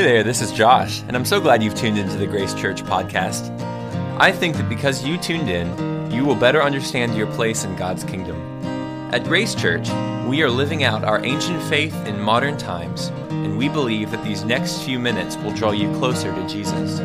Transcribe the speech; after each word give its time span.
Hey 0.00 0.06
there, 0.06 0.22
this 0.22 0.40
is 0.40 0.50
Josh, 0.50 1.02
and 1.02 1.14
I'm 1.14 1.26
so 1.26 1.42
glad 1.42 1.62
you've 1.62 1.74
tuned 1.74 1.98
into 1.98 2.16
the 2.16 2.26
Grace 2.26 2.54
Church 2.54 2.82
podcast. 2.82 3.50
I 4.18 4.32
think 4.32 4.56
that 4.56 4.66
because 4.66 5.04
you 5.04 5.18
tuned 5.18 5.50
in, 5.50 6.10
you 6.10 6.24
will 6.24 6.34
better 6.34 6.62
understand 6.62 7.14
your 7.14 7.26
place 7.34 7.64
in 7.64 7.76
God's 7.76 8.02
kingdom. 8.02 8.64
At 9.12 9.24
Grace 9.24 9.54
Church, 9.54 9.90
we 10.26 10.42
are 10.42 10.48
living 10.48 10.84
out 10.84 11.04
our 11.04 11.22
ancient 11.22 11.62
faith 11.64 11.94
in 12.06 12.18
modern 12.18 12.56
times, 12.56 13.08
and 13.28 13.58
we 13.58 13.68
believe 13.68 14.10
that 14.12 14.24
these 14.24 14.42
next 14.42 14.84
few 14.84 14.98
minutes 14.98 15.36
will 15.36 15.52
draw 15.52 15.72
you 15.72 15.92
closer 15.98 16.34
to 16.34 16.48
Jesus. 16.48 17.00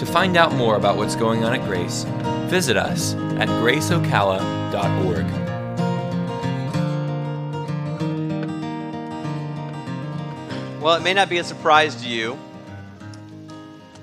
To 0.00 0.04
find 0.04 0.36
out 0.36 0.52
more 0.54 0.74
about 0.74 0.96
what's 0.96 1.14
going 1.14 1.44
on 1.44 1.54
at 1.54 1.64
Grace, 1.68 2.02
visit 2.50 2.76
us 2.76 3.14
at 3.14 3.46
graceocala.org. 3.46 5.47
Well, 10.88 10.96
it 10.96 11.02
may 11.02 11.12
not 11.12 11.28
be 11.28 11.36
a 11.36 11.44
surprise 11.44 11.96
to 11.96 12.08
you 12.08 12.38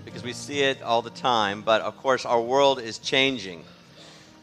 because 0.05 0.21
we 0.21 0.33
see 0.33 0.61
it 0.61 0.83
all 0.83 1.01
the 1.01 1.09
time, 1.09 1.63
but 1.63 1.81
of 1.81 1.97
course, 1.97 2.27
our 2.27 2.39
world 2.39 2.79
is 2.79 2.99
changing. 2.99 3.63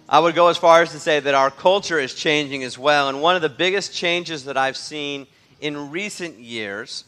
I 0.08 0.18
would 0.18 0.34
go 0.34 0.48
as 0.48 0.56
far 0.56 0.82
as 0.82 0.90
to 0.90 0.98
say 0.98 1.20
that 1.20 1.36
our 1.36 1.52
culture 1.52 2.00
is 2.00 2.14
changing 2.14 2.64
as 2.64 2.76
well. 2.76 3.08
And 3.08 3.22
one 3.22 3.36
of 3.36 3.42
the 3.42 3.48
biggest 3.48 3.94
changes 3.94 4.46
that 4.46 4.56
I've 4.56 4.76
seen 4.76 5.28
in 5.60 5.92
recent 5.92 6.40
years, 6.40 7.04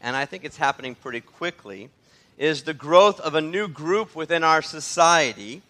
and 0.00 0.14
I 0.14 0.26
think 0.26 0.44
it's 0.44 0.58
happening 0.58 0.94
pretty 0.94 1.22
quickly, 1.22 1.90
is 2.38 2.62
the 2.62 2.72
growth 2.72 3.18
of 3.18 3.34
a 3.34 3.40
new 3.40 3.66
group 3.66 4.14
within 4.14 4.44
our 4.44 4.62
society. 4.62 5.62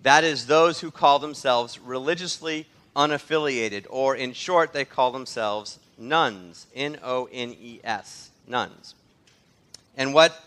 That 0.00 0.24
is, 0.24 0.46
those 0.46 0.80
who 0.80 0.90
call 0.90 1.18
themselves 1.18 1.78
religiously 1.78 2.64
unaffiliated, 2.96 3.84
or 3.90 4.16
in 4.16 4.32
short, 4.32 4.72
they 4.72 4.86
call 4.86 5.12
themselves 5.12 5.78
nones. 5.98 6.66
N 6.74 6.98
O 7.02 7.28
N 7.32 7.56
E 7.60 7.80
S. 7.84 8.30
nones. 8.46 8.94
And 9.96 10.12
what 10.14 10.38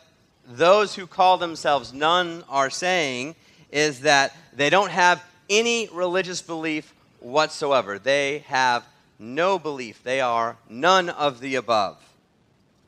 those 0.48 0.96
who 0.96 1.08
call 1.08 1.38
themselves 1.38 1.94
none 1.94 2.44
are 2.50 2.70
saying 2.70 3.36
is 3.72 4.02
that 4.02 4.36
they 4.54 4.70
don't 4.70 4.92
have 4.92 5.24
any 5.50 5.90
religious 5.92 6.42
belief 6.42 6.94
whatsoever. 7.20 8.00
They 8.00 8.40
have 8.48 8.86
no 9.20 9.60
belief. 9.60 10.04
They 10.04 10.22
are 10.22 10.58
none 10.70 11.10
of 11.10 11.40
the 11.40 11.56
above. 11.56 11.98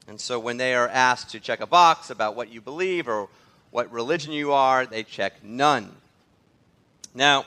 And 0.07 0.19
so 0.19 0.39
when 0.39 0.57
they 0.57 0.73
are 0.73 0.87
asked 0.87 1.29
to 1.31 1.39
check 1.39 1.59
a 1.59 1.67
box 1.67 2.09
about 2.09 2.35
what 2.35 2.49
you 2.49 2.61
believe 2.61 3.07
or 3.07 3.29
what 3.71 3.91
religion 3.91 4.33
you 4.33 4.51
are, 4.51 4.85
they 4.85 5.03
check 5.03 5.43
none. 5.43 5.91
Now, 7.13 7.45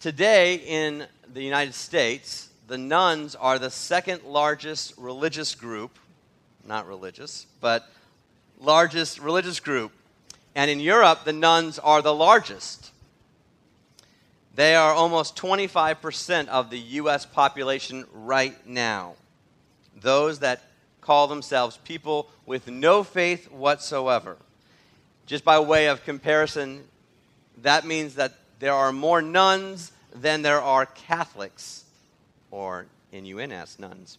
today 0.00 0.56
in 0.56 1.06
the 1.32 1.42
United 1.42 1.74
States, 1.74 2.47
the 2.68 2.78
nones 2.78 3.34
are 3.34 3.58
the 3.58 3.70
second 3.70 4.24
largest 4.24 4.92
religious 4.98 5.54
group, 5.54 5.98
not 6.64 6.86
religious, 6.86 7.46
but 7.62 7.90
largest 8.60 9.18
religious 9.18 9.58
group. 9.58 9.90
And 10.54 10.70
in 10.70 10.78
Europe, 10.78 11.24
the 11.24 11.32
nones 11.32 11.78
are 11.78 12.02
the 12.02 12.14
largest. 12.14 12.90
They 14.54 14.74
are 14.74 14.92
almost 14.92 15.34
25% 15.36 16.48
of 16.48 16.68
the 16.68 16.78
U.S. 16.78 17.24
population 17.24 18.04
right 18.12 18.54
now. 18.66 19.14
Those 19.98 20.40
that 20.40 20.62
call 21.00 21.26
themselves 21.26 21.78
people 21.84 22.28
with 22.44 22.68
no 22.68 23.02
faith 23.02 23.50
whatsoever. 23.50 24.36
Just 25.24 25.42
by 25.42 25.58
way 25.58 25.86
of 25.86 26.04
comparison, 26.04 26.84
that 27.62 27.86
means 27.86 28.16
that 28.16 28.34
there 28.58 28.74
are 28.74 28.92
more 28.92 29.22
nones 29.22 29.92
than 30.14 30.42
there 30.42 30.60
are 30.60 30.84
Catholics, 30.84 31.84
or 32.50 32.86
N-U-N-S, 33.12 33.78
nuns. 33.78 34.18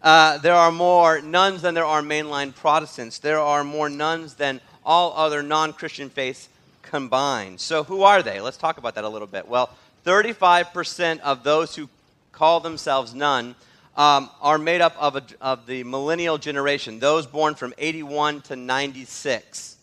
Uh, 0.00 0.38
there 0.38 0.54
are 0.54 0.70
more 0.70 1.20
nones 1.20 1.62
than 1.62 1.74
there 1.74 1.84
are 1.84 2.02
mainline 2.02 2.54
Protestants. 2.54 3.18
There 3.18 3.40
are 3.40 3.64
more 3.64 3.88
nones 3.88 4.34
than 4.34 4.60
all 4.84 5.12
other 5.16 5.42
non 5.42 5.72
Christian 5.72 6.08
faiths 6.08 6.48
combined. 6.82 7.60
So, 7.60 7.82
who 7.84 8.02
are 8.02 8.22
they? 8.22 8.40
Let's 8.40 8.56
talk 8.56 8.78
about 8.78 8.94
that 8.94 9.04
a 9.04 9.08
little 9.08 9.26
bit. 9.26 9.48
Well, 9.48 9.70
35% 10.06 11.20
of 11.20 11.42
those 11.42 11.74
who 11.74 11.88
call 12.32 12.60
themselves 12.60 13.14
none 13.14 13.56
um, 13.96 14.30
are 14.40 14.58
made 14.58 14.80
up 14.80 14.94
of, 14.96 15.16
a, 15.16 15.24
of 15.40 15.66
the 15.66 15.82
millennial 15.82 16.38
generation, 16.38 17.00
those 17.00 17.26
born 17.26 17.56
from 17.56 17.74
81 17.76 18.42
to 18.42 18.56
96. 18.56 19.76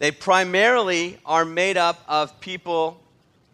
They 0.00 0.10
primarily 0.10 1.18
are 1.24 1.44
made 1.44 1.76
up 1.76 2.02
of 2.08 2.40
people 2.40 3.00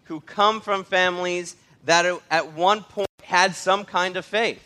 who 0.04 0.20
come 0.20 0.62
from 0.62 0.82
families 0.82 1.56
that 1.84 2.06
at 2.30 2.52
one 2.54 2.82
point 2.82 3.09
had 3.30 3.54
some 3.54 3.84
kind 3.84 4.16
of 4.16 4.24
faith. 4.24 4.60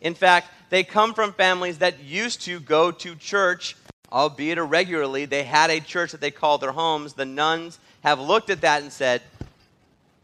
In 0.00 0.14
fact, 0.14 0.48
they 0.70 0.84
come 0.84 1.14
from 1.14 1.32
families 1.32 1.78
that 1.78 2.02
used 2.02 2.42
to 2.42 2.60
go 2.60 2.90
to 2.90 3.16
church, 3.16 3.76
albeit 4.10 4.56
irregularly. 4.58 5.24
They 5.24 5.42
had 5.42 5.70
a 5.70 5.80
church 5.80 6.12
that 6.12 6.20
they 6.20 6.30
called 6.30 6.60
their 6.60 6.72
homes. 6.72 7.14
The 7.14 7.24
nones 7.24 7.78
have 8.02 8.20
looked 8.20 8.50
at 8.50 8.60
that 8.60 8.82
and 8.82 8.92
said, 8.92 9.20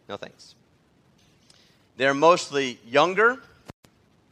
no 0.09 0.17
thanks. 0.17 0.55
They're 1.97 2.15
mostly 2.15 2.79
younger, 2.87 3.39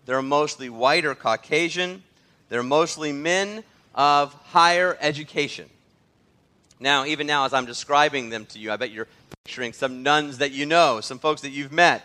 they're 0.06 0.22
mostly 0.22 0.70
white 0.70 1.04
or 1.04 1.14
Caucasian, 1.14 2.02
they're 2.48 2.62
mostly 2.62 3.12
men 3.12 3.64
of 3.94 4.32
higher 4.34 4.96
education. 5.00 5.68
Now, 6.80 7.04
even 7.04 7.26
now, 7.26 7.44
as 7.44 7.52
I'm 7.52 7.66
describing 7.66 8.30
them 8.30 8.46
to 8.46 8.58
you, 8.58 8.70
I 8.70 8.76
bet 8.76 8.92
you're 8.92 9.08
picturing 9.44 9.72
some 9.72 10.02
nones 10.04 10.38
that 10.38 10.52
you 10.52 10.64
know, 10.64 11.00
some 11.00 11.18
folks 11.18 11.40
that 11.42 11.50
you've 11.50 11.72
met. 11.72 12.04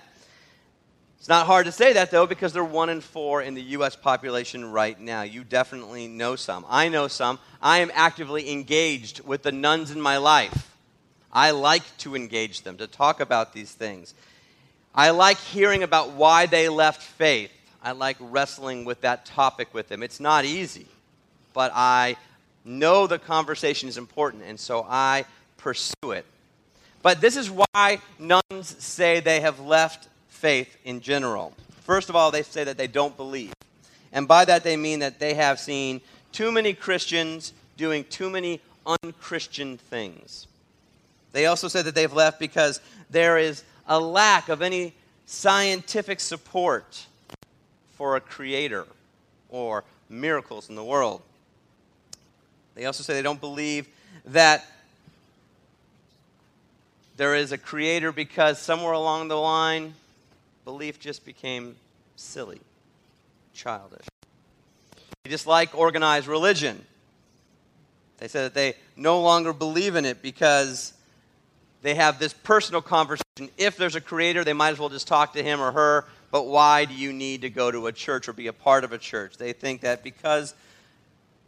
It's 1.23 1.29
not 1.29 1.45
hard 1.45 1.67
to 1.67 1.72
say 1.72 1.94
that, 1.94 2.11
though, 2.11 2.28
because 2.28 2.51
they're 2.51 2.66
one 2.66 2.89
in 2.89 3.00
four 3.00 3.41
in 3.41 3.53
the 3.53 3.61
U.S. 3.61 3.95
population 3.95 4.69
right 4.69 5.00
now. 5.00 5.22
You 5.22 5.45
definitely 5.45 6.09
know 6.09 6.35
some. 6.35 6.66
I 6.67 6.89
know 6.89 7.07
some. 7.07 7.39
I 7.61 7.78
am 7.78 7.89
actively 7.94 8.51
engaged 8.51 9.22
with 9.22 9.41
the 9.41 9.53
nones 9.53 9.89
in 9.89 10.01
my 10.01 10.17
life. 10.17 10.75
I 11.31 11.51
like 11.51 11.83
to 12.00 12.17
engage 12.17 12.63
them, 12.63 12.75
to 12.75 12.88
talk 12.88 13.22
about 13.22 13.53
these 13.53 13.72
things. 13.72 14.13
I 14.94 15.12
like 15.12 15.38
hearing 15.38 15.81
about 15.81 16.09
why 16.09 16.45
they 16.45 16.67
left 16.67 17.01
faith. 17.01 17.53
I 17.81 17.94
like 17.94 18.17
wrestling 18.19 18.83
with 18.83 19.00
that 19.00 19.25
topic 19.25 19.73
with 19.73 19.88
them. 19.88 20.03
It's 20.03 20.19
not 20.19 20.44
easy, 20.44 20.88
but 21.53 21.72
I 21.73 22.17
know 22.66 23.07
the 23.07 23.17
conversation 23.17 23.88
is 23.88 23.97
important, 23.97 24.44
and 24.44 24.59
so 24.59 24.85
I 24.89 25.23
pursue 25.56 26.12
it. 26.12 26.25
But 27.01 27.22
this 27.22 27.38
is 27.38 27.50
why 27.50 28.00
nones 28.19 28.75
say 28.83 29.22
they 29.22 29.39
have 29.39 29.62
left 29.62 30.09
faith 30.44 30.76
in 30.84 31.00
general. 31.00 31.54
First 31.86 32.09
of 32.09 32.18
all, 32.18 32.30
they 32.30 32.44
say 32.44 32.66
that 32.66 32.76
they 32.76 32.88
don't 32.88 33.16
believe. 33.16 33.54
And 34.12 34.28
by 34.28 34.44
that, 34.44 34.66
they 34.66 34.76
mean 34.76 35.00
that 35.00 35.18
they 35.18 35.36
have 35.36 35.58
seen 35.58 36.02
too 36.34 36.52
many 36.52 36.74
Christians 36.74 37.54
doing 37.78 38.04
too 38.09 38.30
many 38.30 38.59
unchristian 38.86 39.78
things. 39.78 40.48
They 41.31 41.46
also 41.46 41.70
say 41.70 41.81
that 41.81 41.96
they've 41.96 42.12
left 42.12 42.42
because 42.42 42.81
there 43.09 43.38
is 43.38 43.64
a 43.88 43.98
lack 43.98 44.50
of 44.50 44.62
any 44.62 44.94
scientific 45.26 46.20
support 46.20 47.06
for 47.94 48.18
a 48.18 48.20
creator 48.20 48.86
or 49.48 49.86
miracles 50.10 50.68
in 50.68 50.75
the 50.75 50.84
world. 50.84 51.22
They 52.75 52.84
also 52.84 53.02
say 53.02 53.14
they 53.14 53.22
don't 53.22 53.40
believe 53.40 53.88
that 54.25 54.66
there 57.16 57.34
is 57.34 57.54
a 57.54 57.58
creator 57.58 58.12
because 58.12 58.60
somewhere 58.60 58.92
along 58.92 59.30
the 59.30 59.38
line 59.38 59.94
belief 60.66 61.00
just 61.00 61.25
became 61.25 61.75
silly, 62.16 62.62
childish. 63.53 64.06
They 65.24 65.29
dislike 65.29 65.78
organized 65.78 66.28
religion. 66.28 66.85
They 68.18 68.28
said 68.28 68.46
that 68.46 68.53
they 68.53 68.75
no 68.96 69.22
longer 69.22 69.53
believe 69.53 69.96
in 69.96 70.06
it 70.06 70.22
because 70.22 70.94
they 71.81 71.96
have 71.96 72.19
this 72.19 72.34
personal 72.34 72.81
conversation. 72.81 73.50
If 73.57 73.78
there's 73.78 73.96
a 73.96 74.01
creator, 74.01 74.44
they 74.44 74.53
might 74.53 74.69
as 74.69 74.79
well 74.79 74.90
just 74.90 75.07
talk 75.07 75.34
to 75.34 75.44
him 75.44 75.59
or 75.59 75.72
her. 75.72 76.06
But 76.31 76.47
why 76.47 76.85
do 76.85 76.94
you 76.94 77.13
need 77.13 77.41
to 77.41 77.50
go 77.50 77.69
to 77.69 77.88
a 77.88 77.91
church 77.91 78.27
or 78.27 78.33
be 78.33 78.48
a 78.48 78.54
part 78.54 78.83
of 78.83 78.92
a 78.92 78.98
church? 78.98 79.38
They 79.38 79.54
think 79.54 79.81
that 79.81 80.04
because 80.04 80.56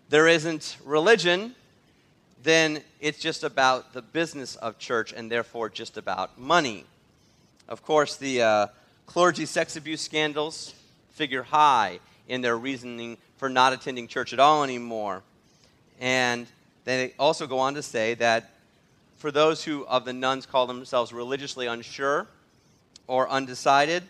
there 0.09 0.27
isn't 0.27 0.77
religion, 0.83 1.55
then 2.43 2.83
it's 2.99 3.19
just 3.19 3.43
about 3.43 3.93
the 3.93 4.01
business 4.01 4.55
of 4.57 4.77
church 4.77 5.13
and 5.13 5.31
therefore 5.31 5.69
just 5.69 5.97
about 5.97 6.37
money. 6.37 6.85
Of 7.67 7.81
course, 7.81 8.17
the 8.17 8.41
uh, 8.41 8.67
Clergy 9.05 9.45
sex 9.45 9.75
abuse 9.75 10.01
scandals 10.01 10.73
figure 11.11 11.43
high 11.43 11.99
in 12.27 12.41
their 12.41 12.57
reasoning 12.57 13.17
for 13.37 13.49
not 13.49 13.73
attending 13.73 14.07
church 14.07 14.33
at 14.33 14.39
all 14.39 14.63
anymore. 14.63 15.23
And 15.99 16.47
they 16.83 17.13
also 17.17 17.47
go 17.47 17.59
on 17.59 17.75
to 17.75 17.81
say 17.81 18.15
that 18.15 18.51
for 19.17 19.31
those 19.31 19.63
who 19.63 19.85
of 19.85 20.05
the 20.05 20.13
nones 20.13 20.45
call 20.45 20.67
themselves 20.67 21.13
religiously 21.13 21.67
unsure 21.67 22.27
or 23.07 23.29
undecided, 23.29 24.03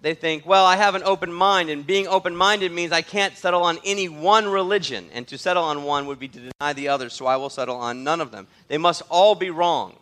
they 0.00 0.12
think, 0.12 0.44
well, 0.44 0.66
I 0.66 0.76
have 0.76 0.94
an 0.94 1.02
open 1.02 1.32
mind, 1.32 1.70
and 1.70 1.86
being 1.86 2.06
open 2.06 2.36
minded 2.36 2.70
means 2.70 2.92
I 2.92 3.00
can't 3.00 3.38
settle 3.38 3.62
on 3.62 3.78
any 3.86 4.06
one 4.06 4.46
religion, 4.46 5.08
and 5.14 5.26
to 5.28 5.38
settle 5.38 5.64
on 5.64 5.82
one 5.82 6.04
would 6.06 6.18
be 6.18 6.28
to 6.28 6.50
deny 6.50 6.74
the 6.74 6.88
other, 6.88 7.08
so 7.08 7.24
I 7.24 7.36
will 7.36 7.48
settle 7.48 7.76
on 7.76 8.04
none 8.04 8.20
of 8.20 8.30
them. 8.30 8.46
They 8.68 8.76
must 8.76 9.00
all 9.08 9.34
be 9.34 9.48
wrong. 9.48 9.96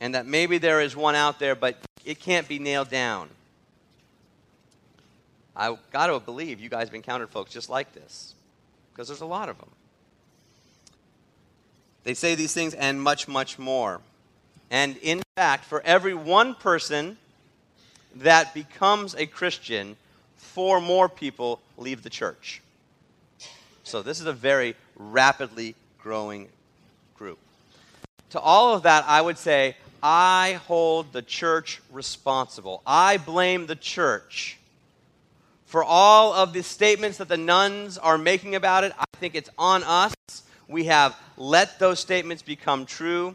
And 0.00 0.16
that 0.16 0.26
maybe 0.26 0.58
there 0.58 0.80
is 0.80 0.96
one 0.96 1.14
out 1.14 1.38
there, 1.38 1.54
but 1.54 1.78
it 2.04 2.20
can't 2.20 2.48
be 2.48 2.58
nailed 2.58 2.90
down. 2.90 3.28
I 5.56 5.76
got 5.92 6.08
to 6.08 6.18
believe 6.18 6.60
you 6.60 6.68
guys 6.68 6.88
have 6.88 6.94
encountered 6.94 7.30
folks 7.30 7.52
just 7.52 7.70
like 7.70 7.92
this, 7.92 8.34
because 8.92 9.08
there's 9.08 9.20
a 9.20 9.26
lot 9.26 9.48
of 9.48 9.58
them. 9.58 9.70
They 12.02 12.14
say 12.14 12.34
these 12.34 12.52
things 12.52 12.74
and 12.74 13.00
much, 13.00 13.28
much 13.28 13.58
more. 13.58 14.00
And 14.70 14.96
in 14.98 15.22
fact, 15.36 15.64
for 15.64 15.80
every 15.82 16.14
one 16.14 16.54
person 16.54 17.16
that 18.16 18.52
becomes 18.52 19.14
a 19.14 19.26
Christian, 19.26 19.96
four 20.36 20.80
more 20.80 21.08
people 21.08 21.60
leave 21.78 22.02
the 22.02 22.10
church. 22.10 22.60
So 23.84 24.02
this 24.02 24.20
is 24.20 24.26
a 24.26 24.32
very 24.32 24.74
rapidly 24.96 25.74
growing 25.98 26.48
group. 27.16 27.38
To 28.30 28.40
all 28.40 28.74
of 28.74 28.82
that, 28.82 29.04
I 29.06 29.20
would 29.20 29.38
say, 29.38 29.76
I 30.06 30.60
hold 30.66 31.14
the 31.14 31.22
church 31.22 31.80
responsible. 31.90 32.82
I 32.86 33.16
blame 33.16 33.64
the 33.64 33.74
church 33.74 34.58
for 35.64 35.82
all 35.82 36.34
of 36.34 36.52
the 36.52 36.62
statements 36.62 37.16
that 37.16 37.28
the 37.28 37.38
nones 37.38 37.96
are 37.96 38.18
making 38.18 38.54
about 38.54 38.84
it. 38.84 38.92
I 38.98 39.06
think 39.16 39.34
it's 39.34 39.48
on 39.56 39.82
us. 39.82 40.14
We 40.68 40.84
have 40.84 41.18
let 41.38 41.78
those 41.78 42.00
statements 42.00 42.42
become 42.42 42.84
true. 42.84 43.34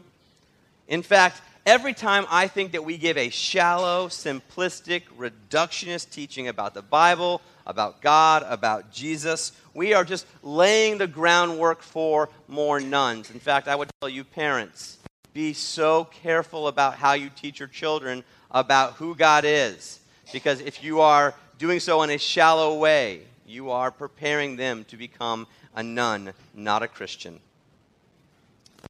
In 0.86 1.02
fact, 1.02 1.42
every 1.66 1.92
time 1.92 2.24
I 2.30 2.46
think 2.46 2.70
that 2.70 2.84
we 2.84 2.98
give 2.98 3.16
a 3.16 3.30
shallow, 3.30 4.06
simplistic, 4.06 5.02
reductionist 5.18 6.10
teaching 6.10 6.46
about 6.46 6.74
the 6.74 6.82
Bible, 6.82 7.42
about 7.66 8.00
God, 8.00 8.44
about 8.48 8.92
Jesus, 8.92 9.50
we 9.74 9.92
are 9.92 10.04
just 10.04 10.24
laying 10.44 10.98
the 10.98 11.08
groundwork 11.08 11.82
for 11.82 12.28
more 12.46 12.78
nones. 12.78 13.28
In 13.32 13.40
fact, 13.40 13.66
I 13.66 13.74
would 13.74 13.90
tell 14.00 14.08
you, 14.08 14.22
parents, 14.22 14.98
be 15.32 15.52
so 15.52 16.04
careful 16.04 16.68
about 16.68 16.96
how 16.96 17.12
you 17.12 17.30
teach 17.30 17.58
your 17.58 17.68
children 17.68 18.24
about 18.50 18.94
who 18.94 19.14
God 19.14 19.44
is. 19.46 20.00
Because 20.32 20.60
if 20.60 20.82
you 20.82 21.00
are 21.00 21.34
doing 21.58 21.80
so 21.80 22.02
in 22.02 22.10
a 22.10 22.18
shallow 22.18 22.78
way, 22.78 23.22
you 23.46 23.70
are 23.70 23.90
preparing 23.90 24.56
them 24.56 24.84
to 24.84 24.96
become 24.96 25.46
a 25.74 25.82
nun, 25.82 26.32
not 26.54 26.82
a 26.82 26.88
Christian. 26.88 27.40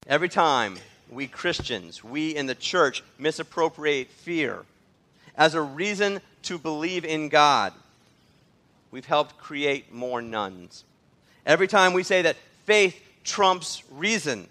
Every 0.06 0.28
time 0.28 0.76
we 1.10 1.26
Christians, 1.26 2.04
we 2.04 2.36
in 2.36 2.46
the 2.46 2.54
church, 2.54 3.02
misappropriate 3.18 4.08
fear 4.08 4.64
as 5.36 5.54
a 5.54 5.62
reason 5.62 6.20
to 6.42 6.58
believe 6.58 7.04
in 7.04 7.28
God, 7.28 7.72
we've 8.90 9.06
helped 9.06 9.38
create 9.38 9.92
more 9.92 10.20
nones. 10.20 10.84
Every 11.46 11.66
time 11.66 11.92
we 11.92 12.02
say 12.02 12.22
that 12.22 12.36
faith 12.64 13.00
trumps 13.24 13.82
reason, 13.90 14.48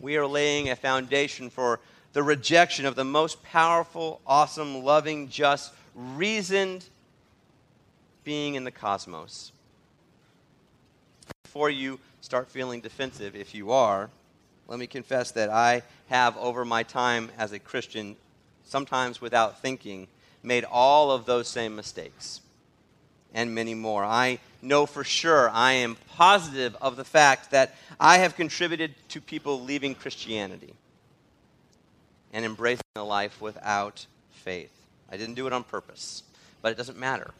we 0.00 0.16
are 0.16 0.26
laying 0.26 0.70
a 0.70 0.76
foundation 0.76 1.50
for 1.50 1.80
the 2.12 2.22
rejection 2.22 2.86
of 2.86 2.96
the 2.96 3.04
most 3.04 3.42
powerful, 3.42 4.20
awesome, 4.26 4.82
loving, 4.82 5.28
just, 5.28 5.72
reasoned 5.94 6.88
being 8.24 8.54
in 8.54 8.64
the 8.64 8.70
cosmos. 8.70 9.52
Before 11.44 11.70
you 11.70 12.00
start 12.20 12.48
feeling 12.48 12.80
defensive, 12.80 13.36
if 13.36 13.54
you 13.54 13.70
are, 13.70 14.10
let 14.66 14.78
me 14.78 14.86
confess 14.86 15.30
that 15.32 15.50
I 15.50 15.82
have, 16.08 16.36
over 16.36 16.64
my 16.64 16.82
time 16.82 17.30
as 17.38 17.52
a 17.52 17.58
Christian, 17.58 18.16
sometimes 18.64 19.20
without 19.20 19.60
thinking, 19.60 20.06
made 20.42 20.64
all 20.64 21.10
of 21.10 21.26
those 21.26 21.48
same 21.48 21.76
mistakes 21.76 22.40
and 23.34 23.54
many 23.54 23.74
more. 23.74 24.04
I 24.04 24.38
know 24.62 24.86
for 24.86 25.04
sure, 25.04 25.48
I 25.50 25.72
am 25.72 25.96
positive 26.16 26.76
of 26.80 26.96
the 26.96 27.04
fact 27.04 27.50
that 27.50 27.74
I 27.98 28.18
have 28.18 28.36
contributed 28.36 28.94
to 29.08 29.20
people 29.20 29.62
leaving 29.62 29.94
Christianity 29.94 30.74
and 32.32 32.44
embracing 32.44 32.82
a 32.96 33.02
life 33.02 33.40
without 33.40 34.06
faith. 34.30 34.72
I 35.10 35.16
didn't 35.16 35.34
do 35.34 35.46
it 35.46 35.52
on 35.52 35.64
purpose, 35.64 36.22
but 36.62 36.72
it 36.72 36.78
doesn't 36.78 36.98
matter. 36.98 37.30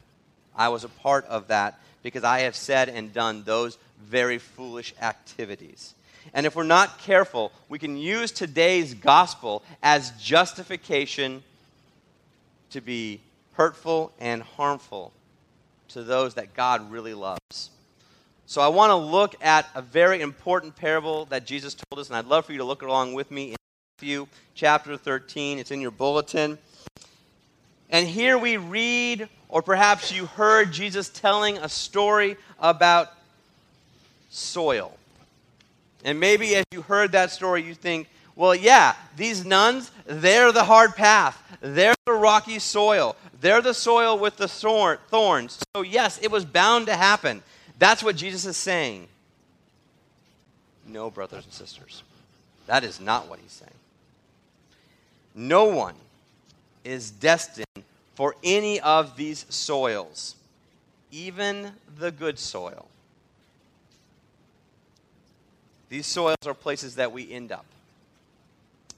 I 0.57 0.69
was 0.69 0.85
a 0.85 0.89
part 0.89 1.27
of 1.27 1.49
that 1.49 1.81
because 2.03 2.25
I 2.25 2.41
have 2.41 2.57
said 2.57 2.89
and 2.89 3.13
done 3.13 3.45
those 3.45 3.79
very 4.03 4.39
foolish 4.39 4.95
activities. 5.01 5.95
And 6.35 6.47
if 6.47 6.55
we're 6.55 6.65
not 6.65 6.99
careful, 6.99 7.53
we 7.69 7.79
can 7.79 7.97
use 7.97 8.33
today's 8.33 8.95
gospel 8.95 9.63
as 9.83 10.11
justification 10.13 11.43
to 12.71 12.81
be 12.81 13.21
hurtful 13.53 14.13
and 14.21 14.43
harmful 14.43 15.13
to 15.91 16.03
those 16.03 16.35
that 16.35 16.55
God 16.55 16.91
really 16.91 17.15
loves. 17.15 17.71
So 18.47 18.61
I 18.61 18.69
want 18.69 18.91
to 18.91 18.97
look 18.97 19.37
at 19.41 19.69
a 19.75 19.83
very 19.83 20.21
important 20.21 20.75
parable 20.75 21.27
that 21.27 21.47
Jesus 21.47 21.75
told 21.75 22.01
us, 22.01 22.09
and 22.09 22.17
I'd 22.17 22.27
love 22.27 22.47
for 22.47 22.53
you 22.53 22.59
to 22.59 22.65
look 22.65 22.83
along 22.83 23.15
with 23.15 23.31
me 23.31 23.51
in 23.51 23.57
Matthew 23.99 24.27
chapter 24.55 24.97
13. 24.97 25.59
It's 25.59 25.71
in 25.71 25.81
your 25.81 25.93
bulletin. 25.93 26.59
And 27.91 28.09
here 28.09 28.39
we 28.39 28.57
read, 28.57 29.29
or 29.49 29.63
perhaps 29.63 30.13
you 30.13 30.27
heard 30.27 30.73
Jesus 30.73 31.09
telling 31.09 31.59
a 31.59 31.69
story 31.69 32.37
about 32.59 33.13
soil. 34.31 34.97
And 36.05 36.19
maybe 36.19 36.57
as 36.57 36.65
you 36.73 36.83
heard 36.83 37.13
that 37.13 37.31
story, 37.31 37.63
you 37.63 37.75
think, 37.75 38.09
well, 38.37 38.55
yeah, 38.55 38.95
these 39.17 39.45
nuns, 39.45 39.91
they're 40.07 40.51
the 40.51 40.65
hard 40.65 40.97
path. 40.97 41.41
They're 41.61 41.95
the 42.07 42.13
rocky 42.13 42.59
soil. 42.59 43.17
They're 43.41 43.63
the 43.63 43.75
soil 43.75 44.19
with 44.19 44.37
the 44.37 44.49
thorns. 44.49 45.59
So, 45.75 45.83
yes, 45.83 46.19
it 46.23 46.31
was 46.31 46.45
bound 46.45 46.87
to 46.87 46.97
happen. 46.97 47.43
That's 47.79 48.03
what 48.03 48.17
Jesus 48.17 48.45
is 48.45 48.57
saying. 48.57 49.09
No, 50.87 51.11
brothers 51.11 51.45
and 51.45 51.53
sisters. 51.53 52.03
That 52.67 52.85
is 52.85 53.01
not 53.01 53.29
what 53.29 53.39
he's 53.41 53.53
saying. 53.53 53.71
No 55.35 55.65
one 55.67 55.95
is 56.85 57.11
destined 57.11 57.67
for 58.15 58.35
any 58.45 58.81
of 58.81 59.17
these 59.17 59.47
soils, 59.49 60.35
even 61.11 61.73
the 61.99 62.11
good 62.11 62.39
soil. 62.39 62.89
These 65.89 66.07
soils 66.07 66.37
are 66.47 66.55
places 66.55 66.97
that 66.97 67.13
we 67.13 67.33
end 67.33 67.53
up. 67.53 67.65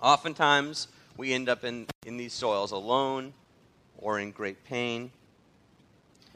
Oftentimes, 0.01 0.89
we 1.17 1.33
end 1.33 1.49
up 1.49 1.63
in, 1.63 1.87
in 2.05 2.17
these 2.17 2.33
soils 2.33 2.73
alone 2.73 3.33
or 4.03 4.19
in 4.19 4.33
great 4.33 4.65
pain. 4.65 5.11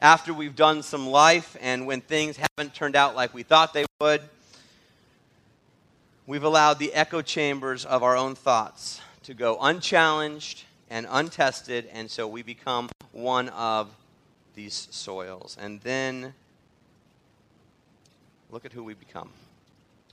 After 0.01 0.33
we've 0.33 0.55
done 0.55 0.83
some 0.83 1.07
life 1.07 1.57
and 1.59 1.85
when 1.85 2.01
things 2.01 2.37
haven't 2.37 2.73
turned 2.73 2.95
out 2.95 3.15
like 3.15 3.33
we 3.33 3.43
thought 3.43 3.73
they 3.73 3.85
would, 3.99 4.21
we've 6.25 6.43
allowed 6.43 6.79
the 6.79 6.93
echo 6.93 7.21
chambers 7.21 7.85
of 7.85 8.03
our 8.03 8.15
own 8.15 8.35
thoughts 8.35 9.01
to 9.23 9.33
go 9.33 9.57
unchallenged 9.59 10.63
and 10.89 11.05
untested, 11.09 11.89
and 11.91 12.09
so 12.09 12.27
we 12.27 12.41
become 12.41 12.89
one 13.11 13.49
of 13.49 13.89
these 14.55 14.87
soils. 14.91 15.57
And 15.59 15.81
then 15.81 16.33
look 18.49 18.65
at 18.65 18.71
who 18.71 18.83
we 18.83 18.93
become. 18.93 19.29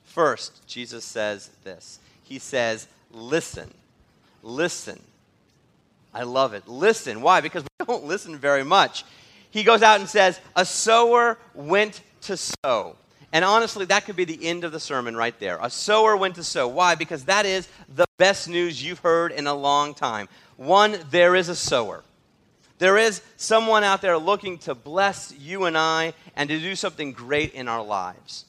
First, 0.04 0.66
Jesus 0.66 1.04
says 1.04 1.50
this 1.62 2.00
He 2.22 2.38
says, 2.38 2.88
Listen. 3.10 3.72
Listen. 4.42 5.00
I 6.14 6.22
love 6.22 6.54
it. 6.54 6.68
Listen. 6.68 7.20
Why? 7.20 7.40
Because 7.40 7.64
we 7.64 7.86
don't 7.86 8.04
listen 8.04 8.38
very 8.38 8.64
much. 8.64 9.04
He 9.50 9.64
goes 9.64 9.82
out 9.82 10.00
and 10.00 10.08
says, 10.08 10.40
A 10.56 10.64
sower 10.64 11.38
went 11.54 12.00
to 12.22 12.36
sow. 12.36 12.96
And 13.32 13.44
honestly, 13.44 13.84
that 13.86 14.04
could 14.04 14.14
be 14.14 14.24
the 14.24 14.46
end 14.46 14.62
of 14.62 14.70
the 14.70 14.78
sermon 14.78 15.16
right 15.16 15.38
there. 15.40 15.58
A 15.60 15.68
sower 15.68 16.16
went 16.16 16.36
to 16.36 16.44
sow. 16.44 16.68
Why? 16.68 16.94
Because 16.94 17.24
that 17.24 17.46
is 17.46 17.68
the 17.88 18.06
best 18.16 18.48
news 18.48 18.82
you've 18.82 19.00
heard 19.00 19.32
in 19.32 19.48
a 19.48 19.54
long 19.54 19.92
time. 19.92 20.28
One, 20.56 20.96
there 21.10 21.34
is 21.34 21.48
a 21.48 21.56
sower. 21.56 22.04
There 22.78 22.96
is 22.96 23.22
someone 23.36 23.82
out 23.82 24.02
there 24.02 24.18
looking 24.18 24.58
to 24.58 24.74
bless 24.74 25.34
you 25.36 25.64
and 25.64 25.76
I 25.76 26.14
and 26.36 26.48
to 26.48 26.58
do 26.60 26.76
something 26.76 27.12
great 27.12 27.54
in 27.54 27.66
our 27.66 27.84
lives. 27.84 28.44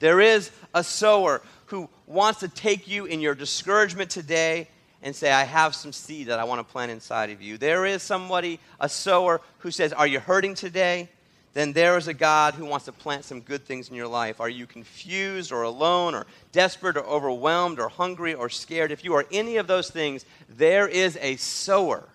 There 0.00 0.20
is 0.20 0.50
a 0.74 0.82
sower 0.82 1.42
who 1.66 1.88
wants 2.06 2.40
to 2.40 2.48
take 2.48 2.88
you 2.88 3.04
in 3.04 3.20
your 3.20 3.34
discouragement 3.34 4.10
today 4.10 4.68
and 5.04 5.14
say, 5.14 5.30
I 5.30 5.44
have 5.44 5.74
some 5.74 5.92
seed 5.92 6.28
that 6.28 6.38
I 6.38 6.44
want 6.44 6.66
to 6.66 6.72
plant 6.72 6.90
inside 6.90 7.28
of 7.30 7.42
you. 7.42 7.58
There 7.58 7.84
is 7.84 8.02
somebody, 8.02 8.58
a 8.80 8.88
sower, 8.88 9.42
who 9.58 9.70
says, 9.70 9.92
Are 9.92 10.06
you 10.06 10.18
hurting 10.18 10.54
today? 10.54 11.10
Then 11.52 11.72
there 11.72 11.96
is 11.96 12.08
a 12.08 12.14
God 12.14 12.54
who 12.54 12.64
wants 12.64 12.86
to 12.86 12.92
plant 12.92 13.24
some 13.24 13.40
good 13.40 13.64
things 13.64 13.88
in 13.88 13.94
your 13.94 14.08
life. 14.08 14.40
Are 14.40 14.48
you 14.48 14.66
confused 14.66 15.52
or 15.52 15.62
alone 15.62 16.14
or 16.14 16.26
desperate 16.50 16.96
or 16.96 17.04
overwhelmed 17.04 17.78
or 17.78 17.88
hungry 17.88 18.34
or 18.34 18.48
scared? 18.48 18.90
If 18.90 19.04
you 19.04 19.14
are 19.14 19.26
any 19.30 19.58
of 19.58 19.68
those 19.68 19.88
things, 19.88 20.24
there 20.48 20.88
is 20.88 21.16
a 21.20 21.36
sower 21.36 22.08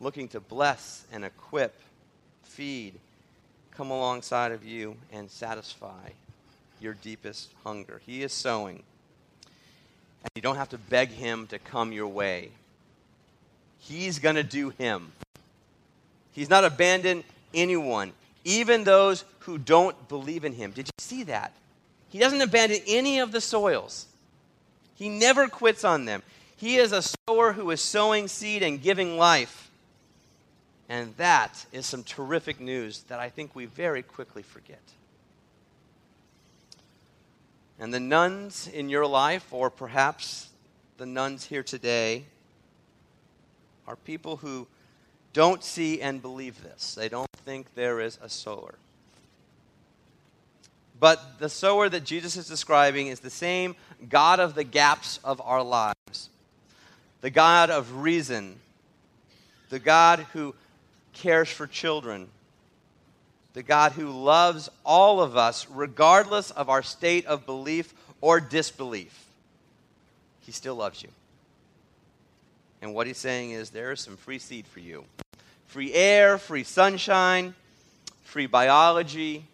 looking 0.00 0.28
to 0.28 0.40
bless 0.40 1.04
and 1.12 1.24
equip, 1.24 1.78
feed, 2.42 2.94
come 3.70 3.90
alongside 3.90 4.50
of 4.50 4.64
you 4.64 4.96
and 5.12 5.30
satisfy 5.30 6.08
your 6.80 6.94
deepest 6.94 7.50
hunger. 7.64 8.00
He 8.04 8.22
is 8.22 8.32
sowing. 8.32 8.82
And 10.26 10.32
you 10.34 10.42
don't 10.42 10.56
have 10.56 10.70
to 10.70 10.78
beg 10.78 11.10
him 11.10 11.46
to 11.46 11.58
come 11.58 11.92
your 11.92 12.08
way. 12.08 12.50
He's 13.78 14.18
going 14.18 14.34
to 14.34 14.42
do 14.42 14.70
him. 14.70 15.12
He's 16.32 16.50
not 16.50 16.64
abandoned 16.64 17.22
anyone, 17.54 18.12
even 18.44 18.82
those 18.84 19.24
who 19.40 19.56
don't 19.56 20.08
believe 20.08 20.44
in 20.44 20.52
him. 20.52 20.72
Did 20.72 20.88
you 20.88 20.92
see 20.98 21.22
that? 21.22 21.52
He 22.08 22.18
doesn't 22.18 22.40
abandon 22.40 22.80
any 22.86 23.20
of 23.20 23.30
the 23.30 23.40
soils. 23.40 24.06
He 24.96 25.08
never 25.08 25.46
quits 25.46 25.84
on 25.84 26.04
them. 26.04 26.22
He 26.56 26.76
is 26.76 26.90
a 26.90 27.02
sower 27.02 27.52
who 27.52 27.70
is 27.70 27.80
sowing 27.80 28.28
seed 28.28 28.62
and 28.62 28.82
giving 28.82 29.16
life. 29.16 29.70
And 30.88 31.16
that 31.16 31.66
is 31.72 31.86
some 31.86 32.02
terrific 32.02 32.60
news 32.60 33.04
that 33.04 33.20
I 33.20 33.28
think 33.28 33.54
we 33.54 33.66
very 33.66 34.02
quickly 34.02 34.42
forget. 34.42 34.80
And 37.78 37.92
the 37.92 38.00
nones 38.00 38.68
in 38.68 38.88
your 38.88 39.06
life, 39.06 39.52
or 39.52 39.70
perhaps 39.70 40.48
the 40.96 41.06
nones 41.06 41.44
here 41.44 41.62
today, 41.62 42.24
are 43.86 43.96
people 43.96 44.38
who 44.38 44.66
don't 45.32 45.62
see 45.62 46.00
and 46.00 46.22
believe 46.22 46.62
this. 46.62 46.94
They 46.94 47.08
don't 47.08 47.30
think 47.44 47.74
there 47.74 48.00
is 48.00 48.18
a 48.22 48.28
sower. 48.28 48.76
But 50.98 51.38
the 51.38 51.50
sower 51.50 51.88
that 51.90 52.04
Jesus 52.04 52.36
is 52.36 52.48
describing 52.48 53.08
is 53.08 53.20
the 53.20 53.28
same 53.28 53.76
God 54.08 54.40
of 54.40 54.54
the 54.54 54.64
gaps 54.64 55.20
of 55.22 55.40
our 55.42 55.62
lives, 55.62 56.30
the 57.20 57.30
God 57.30 57.68
of 57.68 57.96
reason, 57.96 58.58
the 59.68 59.78
God 59.78 60.20
who 60.32 60.54
cares 61.12 61.50
for 61.50 61.66
children, 61.66 62.28
the 63.56 63.62
God 63.62 63.92
who 63.92 64.10
loves 64.10 64.68
all 64.84 65.22
of 65.22 65.34
us 65.34 65.66
regardless 65.70 66.50
of 66.50 66.68
our 66.68 66.82
state 66.82 67.24
of 67.24 67.46
belief 67.46 67.94
or 68.20 68.38
disbelief. 68.38 69.24
He 70.40 70.52
still 70.52 70.74
loves 70.74 71.02
you. 71.02 71.08
And 72.82 72.92
what 72.92 73.06
he's 73.06 73.16
saying 73.16 73.52
is 73.52 73.70
there 73.70 73.92
is 73.92 74.00
some 74.00 74.18
free 74.18 74.38
seed 74.38 74.66
for 74.66 74.80
you 74.80 75.06
free 75.68 75.94
air, 75.94 76.36
free 76.36 76.64
sunshine, 76.64 77.54
free 78.24 78.44
biology, 78.44 79.46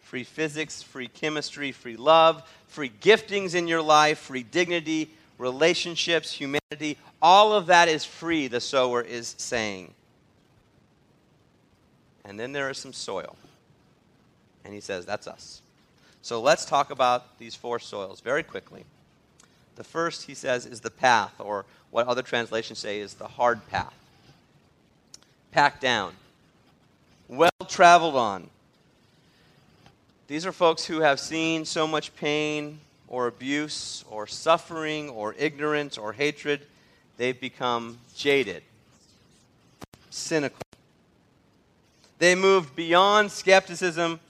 free 0.00 0.24
physics, 0.24 0.82
free 0.82 1.06
chemistry, 1.06 1.70
free 1.70 1.96
love, 1.96 2.42
free 2.66 2.90
giftings 3.00 3.54
in 3.54 3.68
your 3.68 3.80
life, 3.80 4.18
free 4.18 4.42
dignity, 4.42 5.08
relationships, 5.38 6.32
humanity. 6.32 6.98
All 7.22 7.52
of 7.52 7.66
that 7.66 7.86
is 7.86 8.04
free, 8.04 8.48
the 8.48 8.60
sower 8.60 9.02
is 9.02 9.36
saying. 9.38 9.94
And 12.26 12.38
then 12.38 12.52
there 12.52 12.68
is 12.68 12.78
some 12.78 12.92
soil. 12.92 13.36
And 14.64 14.74
he 14.74 14.80
says, 14.80 15.06
that's 15.06 15.28
us. 15.28 15.62
So 16.22 16.40
let's 16.40 16.64
talk 16.64 16.90
about 16.90 17.38
these 17.38 17.54
four 17.54 17.78
soils 17.78 18.20
very 18.20 18.42
quickly. 18.42 18.84
The 19.76 19.84
first, 19.84 20.24
he 20.24 20.34
says, 20.34 20.66
is 20.66 20.80
the 20.80 20.90
path, 20.90 21.34
or 21.38 21.66
what 21.90 22.08
other 22.08 22.22
translations 22.22 22.80
say 22.80 22.98
is 22.98 23.14
the 23.14 23.28
hard 23.28 23.64
path. 23.68 23.94
Packed 25.52 25.80
down, 25.80 26.14
well 27.28 27.50
traveled 27.68 28.16
on. 28.16 28.50
These 30.26 30.44
are 30.44 30.52
folks 30.52 30.84
who 30.84 31.00
have 31.00 31.20
seen 31.20 31.64
so 31.64 31.86
much 31.86 32.14
pain 32.16 32.80
or 33.06 33.28
abuse 33.28 34.04
or 34.10 34.26
suffering 34.26 35.08
or 35.10 35.34
ignorance 35.38 35.96
or 35.96 36.12
hatred, 36.12 36.62
they've 37.18 37.40
become 37.40 37.98
jaded, 38.16 38.64
cynical. 40.10 40.65
They 42.18 42.34
moved 42.34 42.74
beyond 42.74 43.30
skepticism 43.30 44.20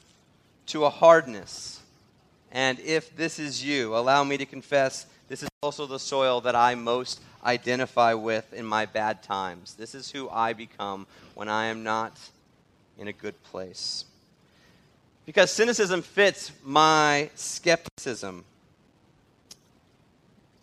to 0.66 0.85
a 0.85 0.90
hardness. 0.90 1.81
And 2.50 2.81
if 2.81 3.16
this 3.16 3.38
is 3.38 3.64
you, 3.64 3.97
allow 3.97 4.25
me 4.25 4.37
to 4.38 4.47
confess 4.47 5.07
this 5.28 5.43
is 5.43 5.49
also 5.62 5.87
the 5.87 5.99
soil 5.99 6.40
that 6.43 6.55
I 6.55 6.75
most 6.75 7.21
identify 7.45 8.14
with 8.14 8.52
in 8.52 8.64
my 8.64 8.87
bad 8.87 9.23
times. 9.23 9.75
This 9.75 9.95
is 9.95 10.11
who 10.11 10.28
I 10.31 10.52
become 10.52 11.07
when 11.35 11.49
I 11.49 11.66
am 11.66 11.83
not 11.83 12.19
in 12.99 13.09
a 13.09 13.12
good 13.12 13.40
place. 13.45 14.05
Because 15.25 15.50
cynicism 15.50 16.02
fits 16.02 16.52
my 16.64 17.31
skepticism. 17.35 18.45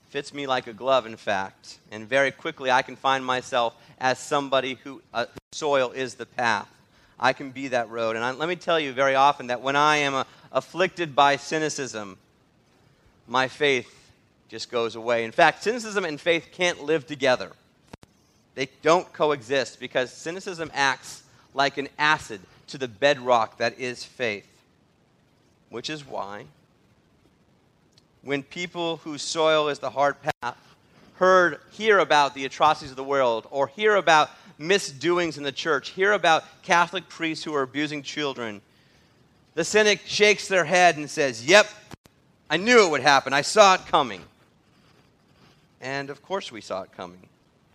Fits 0.10 0.34
me 0.34 0.48
like 0.48 0.68
a 0.68 0.74
glove, 0.74 1.06
in 1.06 1.18
fact. 1.18 1.80
And 1.92 2.08
very 2.08 2.32
quickly 2.32 2.72
I 2.72 2.82
can 2.82 2.96
find 2.96 3.26
myself 3.26 3.76
as 4.00 4.20
somebody 4.20 4.76
who 4.84 5.02
uh, 5.14 5.26
soil 5.52 5.92
is 5.92 6.16
the 6.16 6.26
path. 6.26 6.70
I 7.20 7.34
can 7.34 7.52
be 7.52 7.70
that 7.70 7.90
road. 7.90 8.16
And 8.16 8.26
I, 8.26 8.32
let 8.32 8.50
me 8.50 8.56
tell 8.56 8.80
you 8.80 8.94
very 8.94 9.16
often 9.16 9.48
that 9.48 9.62
when 9.62 9.76
I 9.76 9.98
am 9.98 10.14
uh, 10.14 10.24
afflicted 10.52 11.16
by 11.16 11.36
cynicism, 11.38 12.18
my 13.28 13.48
faith 13.48 14.12
just 14.50 14.70
goes 14.70 14.96
away. 14.96 15.24
In 15.24 15.32
fact, 15.32 15.64
cynicism 15.64 16.06
and 16.06 16.20
faith 16.20 16.50
can't 16.52 16.84
live 16.84 17.08
together. 17.08 17.52
They 18.56 18.70
don't 18.82 19.12
coexist 19.14 19.80
because 19.80 20.12
cynicism 20.14 20.70
acts 20.74 21.24
like 21.54 21.78
an 21.78 21.88
acid 21.98 22.42
to 22.68 22.78
the 22.78 22.88
bedrock 22.88 23.58
that 23.58 23.80
is 23.80 24.04
faith. 24.04 24.48
Which 25.70 25.90
is 25.90 26.06
why, 26.06 26.46
when 28.22 28.44
people 28.44 28.98
whose 28.98 29.24
soil 29.24 29.70
is 29.70 29.80
the 29.80 29.90
hard 29.90 30.18
path 30.22 30.58
heard, 31.16 31.60
hear 31.72 32.00
about 32.00 32.36
the 32.36 32.46
atrocities 32.46 32.92
of 32.92 32.96
the 32.96 33.04
world, 33.04 33.48
or 33.50 33.68
hear 33.68 33.96
about 33.96 34.30
misdoings 34.58 35.38
in 35.38 35.44
the 35.44 35.52
church, 35.52 35.90
hear 35.90 36.14
about 36.14 36.44
Catholic 36.64 37.08
priests 37.10 37.44
who 37.44 37.54
are 37.54 37.62
abusing 37.62 38.04
children, 38.04 38.62
the 39.56 39.64
cynic 39.64 40.02
shakes 40.06 40.48
their 40.48 40.66
head 40.66 40.98
and 40.98 41.10
says, 41.10 41.46
Yep, 41.46 41.68
I 42.50 42.58
knew 42.58 42.86
it 42.86 42.92
would 42.92 43.02
happen. 43.02 43.34
I 43.34 43.42
saw 43.42 43.76
it 43.76 43.86
coming. 43.86 44.22
And 45.82 46.10
of 46.10 46.22
course, 46.22 46.52
we 46.52 46.62
saw 46.62 46.84
it 46.84 46.92
coming. 46.92 47.28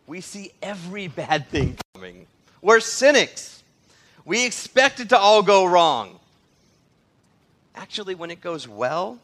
We 0.06 0.20
see 0.20 0.52
every 0.62 1.08
bad 1.08 1.49
thing 1.49 1.76
coming. 1.94 2.26
We're 2.62 2.80
cynics. 2.80 3.62
We 4.25 4.44
expect 4.47 5.00
it 5.00 5.11
to 5.11 5.18
all 5.18 5.42
go 5.42 5.66
wrong. 5.66 6.18
Actually, 7.75 8.14
when 8.14 8.30
it 8.30 8.40
goes 8.40 8.66
well, 8.66 9.18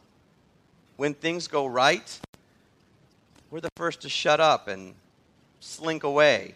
when 0.96 1.14
things 1.14 1.49
go 1.49 1.66
right, 1.66 2.20
we're 3.50 3.61
the 3.61 3.70
first 3.76 4.02
to 4.02 4.08
shut 4.08 4.40
up 4.40 4.68
and 4.68 4.94
slink 5.61 6.04
away 6.04 6.54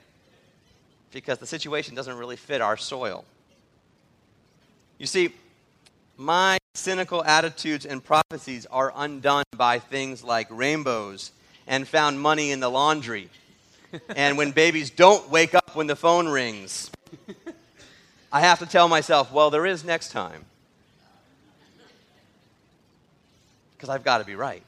because 1.12 1.38
the 1.38 1.46
situation 1.46 1.94
doesn't 1.94 2.16
really 2.16 2.36
fit 2.36 2.60
our 2.60 2.76
soil. 2.76 3.24
You 4.98 5.06
see, 5.06 5.32
my 6.16 6.58
cynical 6.74 7.24
attitudes 7.24 7.86
and 7.86 8.02
prophecies 8.02 8.66
are 8.66 8.92
undone 8.96 9.44
by 9.56 9.78
things 9.78 10.24
like 10.24 10.46
rainbows 10.50 11.32
and 11.66 11.86
found 11.86 12.20
money 12.20 12.50
in 12.50 12.60
the 12.60 12.68
laundry. 12.68 13.28
and 14.16 14.36
when 14.36 14.50
babies 14.50 14.90
don't 14.90 15.30
wake 15.30 15.54
up 15.54 15.74
when 15.74 15.86
the 15.86 15.96
phone 15.96 16.28
rings, 16.28 16.90
I 18.32 18.40
have 18.40 18.58
to 18.58 18.66
tell 18.66 18.88
myself, 18.88 19.32
well, 19.32 19.50
there 19.50 19.66
is 19.66 19.84
next 19.84 20.10
time. 20.10 20.44
Because 23.76 23.88
I've 23.88 24.04
got 24.04 24.18
to 24.18 24.24
be 24.24 24.34
right. 24.34 24.62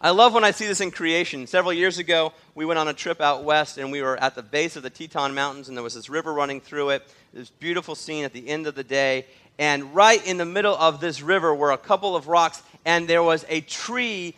I 0.00 0.10
love 0.10 0.34
when 0.34 0.44
I 0.44 0.50
see 0.50 0.66
this 0.66 0.80
in 0.80 0.90
creation. 0.90 1.46
Several 1.46 1.72
years 1.72 1.98
ago, 1.98 2.32
we 2.54 2.66
went 2.66 2.78
on 2.78 2.88
a 2.88 2.92
trip 2.92 3.20
out 3.20 3.44
west 3.44 3.78
and 3.78 3.90
we 3.90 4.02
were 4.02 4.16
at 4.18 4.34
the 4.34 4.42
base 4.42 4.76
of 4.76 4.82
the 4.82 4.90
Teton 4.90 5.34
Mountains 5.34 5.68
and 5.68 5.76
there 5.76 5.82
was 5.82 5.94
this 5.94 6.10
river 6.10 6.34
running 6.34 6.60
through 6.60 6.90
it. 6.90 7.02
This 7.32 7.48
beautiful 7.48 7.94
scene 7.94 8.24
at 8.24 8.32
the 8.32 8.46
end 8.46 8.66
of 8.66 8.74
the 8.74 8.84
day. 8.84 9.26
And 9.58 9.94
right 9.94 10.24
in 10.26 10.36
the 10.36 10.44
middle 10.44 10.76
of 10.76 11.00
this 11.00 11.22
river 11.22 11.54
were 11.54 11.72
a 11.72 11.78
couple 11.78 12.14
of 12.14 12.28
rocks 12.28 12.62
and 12.84 13.08
there 13.08 13.22
was 13.22 13.46
a 13.48 13.62
tree 13.62 14.34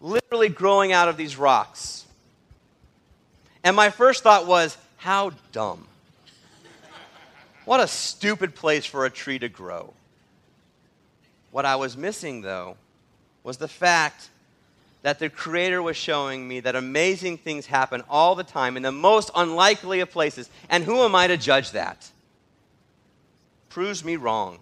literally 0.00 0.48
growing 0.48 0.92
out 0.92 1.08
of 1.08 1.16
these 1.16 1.36
rocks. 1.36 2.04
And 3.64 3.74
my 3.74 3.90
first 3.90 4.22
thought 4.22 4.46
was, 4.46 4.78
how 4.96 5.32
dumb. 5.52 5.86
What 7.64 7.80
a 7.80 7.86
stupid 7.86 8.54
place 8.54 8.86
for 8.86 9.06
a 9.06 9.10
tree 9.10 9.38
to 9.38 9.48
grow. 9.48 9.92
What 11.50 11.64
I 11.64 11.76
was 11.76 11.96
missing, 11.96 12.42
though, 12.42 12.76
was 13.42 13.56
the 13.56 13.68
fact 13.68 14.28
that 15.02 15.18
the 15.18 15.30
Creator 15.30 15.82
was 15.82 15.96
showing 15.96 16.46
me 16.46 16.60
that 16.60 16.76
amazing 16.76 17.38
things 17.38 17.66
happen 17.66 18.02
all 18.08 18.34
the 18.34 18.44
time 18.44 18.76
in 18.76 18.82
the 18.82 18.92
most 18.92 19.30
unlikely 19.34 20.00
of 20.00 20.10
places. 20.10 20.50
And 20.68 20.84
who 20.84 21.02
am 21.02 21.14
I 21.14 21.26
to 21.26 21.36
judge 21.36 21.70
that? 21.72 22.10
Proves 23.70 24.04
me 24.04 24.16
wrong. 24.16 24.58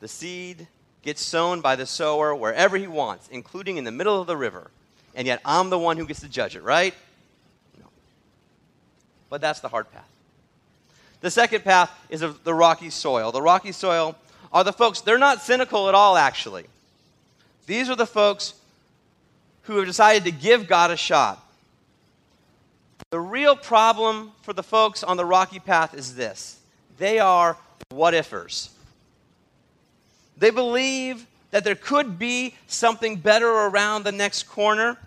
The 0.00 0.08
seed 0.08 0.66
gets 1.02 1.22
sown 1.22 1.60
by 1.60 1.76
the 1.76 1.86
sower 1.86 2.34
wherever 2.34 2.76
he 2.76 2.86
wants, 2.86 3.28
including 3.28 3.76
in 3.76 3.84
the 3.84 3.92
middle 3.92 4.20
of 4.20 4.26
the 4.26 4.36
river. 4.36 4.70
And 5.14 5.26
yet 5.26 5.40
I'm 5.44 5.70
the 5.70 5.78
one 5.78 5.96
who 5.96 6.06
gets 6.06 6.20
to 6.20 6.28
judge 6.28 6.56
it, 6.56 6.62
right? 6.62 6.94
No. 7.78 7.86
But 9.30 9.40
that's 9.40 9.60
the 9.60 9.68
hard 9.68 9.90
path. 9.92 10.08
The 11.20 11.30
second 11.30 11.62
path 11.62 11.90
is 12.08 12.22
of 12.22 12.42
the 12.42 12.52
rocky 12.52 12.90
soil. 12.90 13.30
The 13.32 13.40
rocky 13.40 13.72
soil 13.72 14.16
are 14.52 14.64
the 14.64 14.72
folks, 14.72 15.00
they're 15.00 15.18
not 15.18 15.40
cynical 15.40 15.88
at 15.88 15.94
all, 15.94 16.16
actually. 16.16 16.64
These 17.66 17.88
are 17.88 17.96
the 17.96 18.06
folks 18.06 18.54
who 19.64 19.76
have 19.76 19.86
decided 19.86 20.24
to 20.24 20.30
give 20.30 20.66
God 20.66 20.90
a 20.90 20.96
shot. 20.96 21.40
The 23.10 23.20
real 23.20 23.56
problem 23.56 24.32
for 24.42 24.52
the 24.52 24.62
folks 24.62 25.02
on 25.02 25.16
the 25.16 25.24
rocky 25.24 25.58
path 25.58 25.94
is 25.94 26.14
this 26.14 26.60
they 26.98 27.18
are 27.18 27.56
what 27.90 28.14
ifers. 28.14 28.70
They 30.36 30.50
believe 30.50 31.26
that 31.50 31.64
there 31.64 31.76
could 31.76 32.18
be 32.18 32.54
something 32.66 33.16
better 33.16 33.48
around 33.48 34.02
the 34.02 34.12
next 34.12 34.44
corner, 34.44 34.98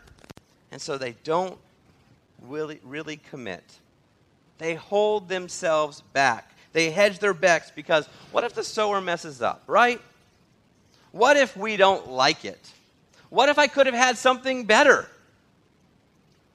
and 0.71 0.81
so 0.81 0.97
they 0.97 1.15
don't 1.23 1.57
really, 2.41 2.79
really 2.83 3.17
commit. 3.17 3.63
They 4.57 4.75
hold 4.75 5.27
themselves 5.27 6.01
back. 6.13 6.51
They 6.73 6.91
hedge 6.91 7.19
their 7.19 7.33
bets 7.33 7.71
because 7.75 8.07
what 8.31 8.43
if 8.43 8.53
the 8.53 8.63
sower 8.63 9.01
messes 9.01 9.41
up, 9.41 9.63
right? 9.67 10.01
What 11.11 11.35
if 11.35 11.57
we 11.57 11.77
don't 11.77 12.09
like 12.09 12.45
it? 12.45 12.71
What 13.29 13.49
if 13.49 13.59
I 13.59 13.67
could 13.67 13.85
have 13.85 13.95
had 13.95 14.17
something 14.17 14.65
better? 14.65 15.07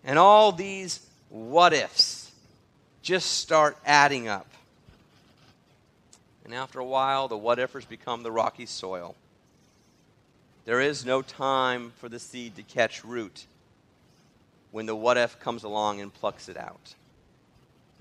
And 0.05 0.19
all 0.19 0.53
these 0.53 1.07
what 1.29 1.73
ifs 1.73 2.31
just 3.03 3.39
start 3.39 3.77
adding 3.85 4.29
up. 4.29 4.47
And 6.45 6.55
after 6.55 6.79
a 6.79 6.85
while, 6.85 7.29
the 7.29 7.37
what 7.37 7.59
ifers 7.59 7.89
become 7.89 8.23
the 8.23 8.33
rocky 8.33 8.67
soil. 8.67 9.15
There 10.65 10.81
is 10.81 11.05
no 11.05 11.23
time 11.23 11.93
for 11.99 12.09
the 12.09 12.19
seed 12.19 12.57
to 12.57 12.63
catch 12.63 13.05
root 13.05 13.47
when 14.71 14.87
the 14.87 14.95
what 14.95 15.17
if 15.17 15.39
comes 15.41 15.65
along 15.65 16.01
and 16.01 16.13
plucks 16.13 16.49
it 16.49 16.57
out 16.57 16.95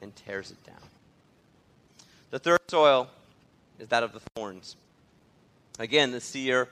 and 0.01 0.15
tears 0.15 0.51
it 0.51 0.63
down. 0.65 0.77
The 2.29 2.39
third 2.39 2.59
soil 2.69 3.09
is 3.79 3.87
that 3.89 4.03
of 4.03 4.13
the 4.13 4.21
thorns. 4.35 4.75
Again, 5.79 6.11
the 6.11 6.21
seer, 6.21 6.69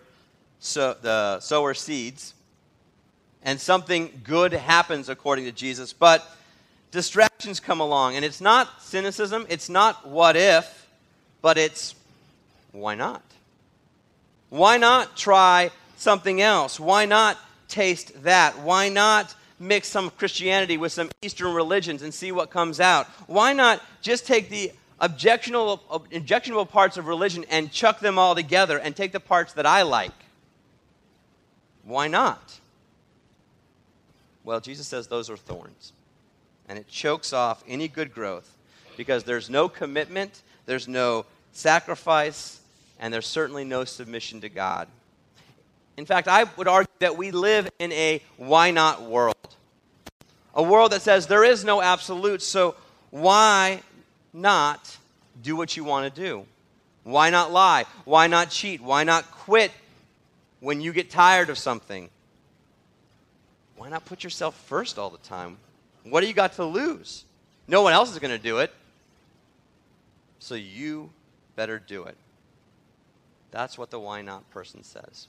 so, 0.60 0.96
the 1.01 1.39
sower 1.39 1.74
seeds, 1.74 2.34
and 3.44 3.60
something 3.60 4.22
good 4.24 4.54
happens 4.54 5.10
according 5.10 5.46
to 5.46 5.51
Jesus, 5.51 5.94
but 5.94 6.25
distractions 6.92 7.60
come 7.60 7.80
along, 7.80 8.16
and 8.16 8.25
it's 8.25 8.42
not 8.42 8.82
cynicism, 8.82 9.46
it's 9.50 9.70
not 9.70 10.08
what 10.08 10.36
if, 10.36 10.88
but 11.42 11.58
it's 11.58 11.96
why 12.72 12.96
not? 12.96 13.24
Why 14.50 14.78
not 14.78 15.16
try 15.16 15.72
something 15.98 16.42
else? 16.42 16.80
Why 16.80 17.06
not 17.06 17.38
taste 17.68 18.24
that? 18.24 18.60
Why 18.60 18.89
not 18.89 19.34
mix 19.60 19.88
some 19.88 20.10
Christianity 20.12 20.78
with 20.78 20.92
some 20.92 21.10
Eastern 21.22 21.54
religions 21.54 22.01
and 22.01 22.13
see 22.13 22.32
what 22.32 22.50
comes 22.50 22.80
out? 22.80 23.08
Why 23.28 23.54
not 23.54 23.82
just 24.01 24.25
take 24.25 24.50
the 24.50 24.72
objectionable, 25.00 26.04
objectionable 26.13 26.66
parts 26.66 26.98
of 26.98 27.08
religion 27.08 27.46
and 27.50 27.72
chuck 27.72 28.00
them 28.00 28.18
all 28.18 28.36
together 28.36 28.78
and 28.78 28.96
take 28.96 29.12
the 29.12 29.20
parts 29.20 29.54
that 29.54 29.66
I 29.66 29.84
like? 29.84 30.12
Why 31.89 32.08
not? 32.08 32.60
Well, 34.43 34.60
Jesus 34.60 34.88
says 34.88 35.08
those 35.08 35.27
are 35.29 35.38
thorns. 35.38 35.91
And 36.67 36.77
it 36.77 36.88
chokes 36.88 37.34
off 37.34 37.63
any 37.67 37.88
good 37.88 38.13
growth 38.13 38.55
because 38.96 39.24
there's 39.24 39.50
no 39.50 39.67
commitment, 39.67 40.43
there's 40.67 40.88
no 40.88 41.25
sacrifice, 41.51 42.62
and 43.00 43.12
there's 43.12 43.25
certainly 43.25 43.63
no 43.65 43.86
submission 43.86 44.39
to 44.41 44.50
God. 44.50 44.88
In 45.98 46.05
fact, 46.05 46.27
I 46.27 46.43
would 46.58 46.67
argue 46.67 46.93
that 47.00 47.17
we 47.17 47.31
live 47.31 47.67
in 47.79 47.91
a 47.91 48.22
why 48.38 48.69
not 48.69 49.01
world. 49.01 49.36
A 50.53 50.62
world 50.62 50.91
that 50.91 51.01
says 51.01 51.25
there 51.25 51.43
is 51.43 51.65
no 51.65 51.81
absolute, 51.81 52.43
so 52.43 52.75
why 53.10 53.81
not 54.31 54.96
do 55.41 55.55
what 55.55 55.75
you 55.75 55.84
want 55.84 56.13
to 56.13 56.22
do? 56.22 56.46
Why 57.03 57.31
not 57.31 57.51
lie? 57.51 57.86
Why 58.05 58.27
not 58.27 58.51
cheat? 58.51 58.79
Why 58.79 59.03
not 59.03 59.31
quit 59.31 59.72
when 60.60 60.82
you 60.82 60.94
get 60.94 61.10
tired 61.10 61.50
of 61.50 61.58
something? 61.58 62.10
Why 63.78 63.89
not 63.89 64.06
put 64.06 64.24
yourself 64.24 64.56
first 64.68 65.00
all 65.00 65.10
the 65.10 65.18
time? 65.20 65.58
What 66.04 66.22
do 66.22 66.28
you 66.28 66.34
got 66.34 66.54
to 66.54 66.66
lose? 66.66 67.24
No 67.68 67.82
one 67.82 67.94
else 67.94 68.12
is 68.12 68.20
going 68.20 68.36
to 68.36 68.44
do 68.44 68.60
it. 68.60 68.74
So 70.39 70.56
you 70.56 71.12
better 71.56 71.80
do 71.80 72.04
it. 72.04 72.18
That's 73.51 73.78
what 73.78 73.89
the 73.89 74.00
why 74.00 74.22
not 74.22 74.50
person 74.51 74.84
says. 74.84 75.28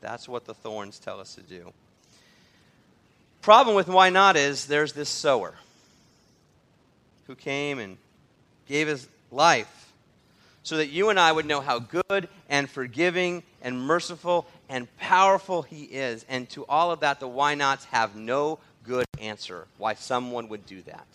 That's 0.00 0.28
what 0.28 0.44
the 0.44 0.54
thorns 0.54 0.98
tell 0.98 1.20
us 1.20 1.34
to 1.36 1.42
do. 1.42 1.72
Problem 3.40 3.74
with 3.74 3.88
why 3.88 4.10
not 4.10 4.36
is 4.36 4.66
there's 4.66 4.92
this 4.92 5.08
sower 5.08 5.54
who 7.26 7.34
came 7.34 7.78
and 7.78 7.96
gave 8.68 8.88
his 8.88 9.08
life 9.30 9.81
so 10.62 10.76
that 10.76 10.88
you 10.88 11.10
and 11.10 11.18
I 11.18 11.32
would 11.32 11.46
know 11.46 11.60
how 11.60 11.80
good 11.80 12.28
and 12.48 12.70
forgiving 12.70 13.42
and 13.62 13.80
merciful 13.80 14.46
and 14.68 14.94
powerful 14.98 15.62
he 15.62 15.84
is. 15.84 16.24
And 16.28 16.48
to 16.50 16.64
all 16.66 16.92
of 16.92 17.00
that, 17.00 17.20
the 17.20 17.28
why 17.28 17.54
nots 17.54 17.84
have 17.86 18.14
no 18.14 18.58
good 18.84 19.06
answer 19.20 19.66
why 19.78 19.94
someone 19.94 20.48
would 20.48 20.66
do 20.66 20.82
that. 20.82 21.06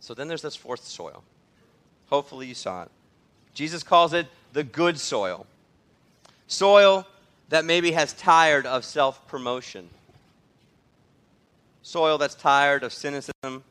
So 0.00 0.14
then 0.14 0.28
there's 0.28 0.42
this 0.42 0.56
fourth 0.56 0.84
soil. 0.84 1.22
Hopefully 2.10 2.46
you 2.46 2.54
saw 2.54 2.82
it. 2.82 2.90
Jesus 3.54 3.82
calls 3.82 4.12
it 4.12 4.26
the 4.52 4.62
good 4.62 4.98
soil. 4.98 5.46
Soil 6.46 7.06
that 7.48 7.64
maybe 7.64 7.92
has 7.92 8.12
tired 8.12 8.66
of 8.66 8.84
self 8.84 9.26
promotion. 9.26 9.88
Soil 11.82 12.18
that's 12.18 12.34
tired 12.34 12.84
of 12.84 12.92
cynicism. 12.92 13.64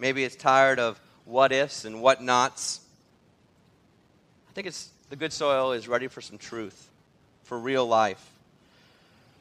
Maybe 0.00 0.24
it's 0.24 0.36
tired 0.36 0.78
of 0.78 1.00
what 1.28 1.52
ifs 1.52 1.84
and 1.84 2.00
what 2.00 2.22
nots. 2.22 2.80
I 4.48 4.52
think 4.54 4.66
it's 4.66 4.88
the 5.10 5.16
good 5.16 5.32
soil 5.32 5.72
is 5.72 5.86
ready 5.86 6.08
for 6.08 6.20
some 6.20 6.38
truth, 6.38 6.88
for 7.44 7.58
real 7.58 7.86
life. 7.86 8.24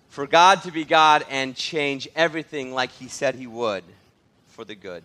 For 0.09 0.27
God 0.27 0.63
to 0.63 0.71
be 0.71 0.83
God 0.83 1.25
and 1.29 1.55
change 1.55 2.07
everything 2.15 2.73
like 2.73 2.91
He 2.91 3.07
said 3.07 3.35
He 3.35 3.47
would 3.47 3.83
for 4.49 4.65
the 4.65 4.75
good. 4.75 5.03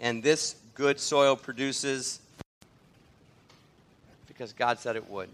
And 0.00 0.22
this 0.22 0.56
good 0.74 0.98
soil 0.98 1.36
produces 1.36 2.20
because 4.28 4.52
God 4.52 4.78
said 4.78 4.96
it 4.96 5.10
would. 5.10 5.28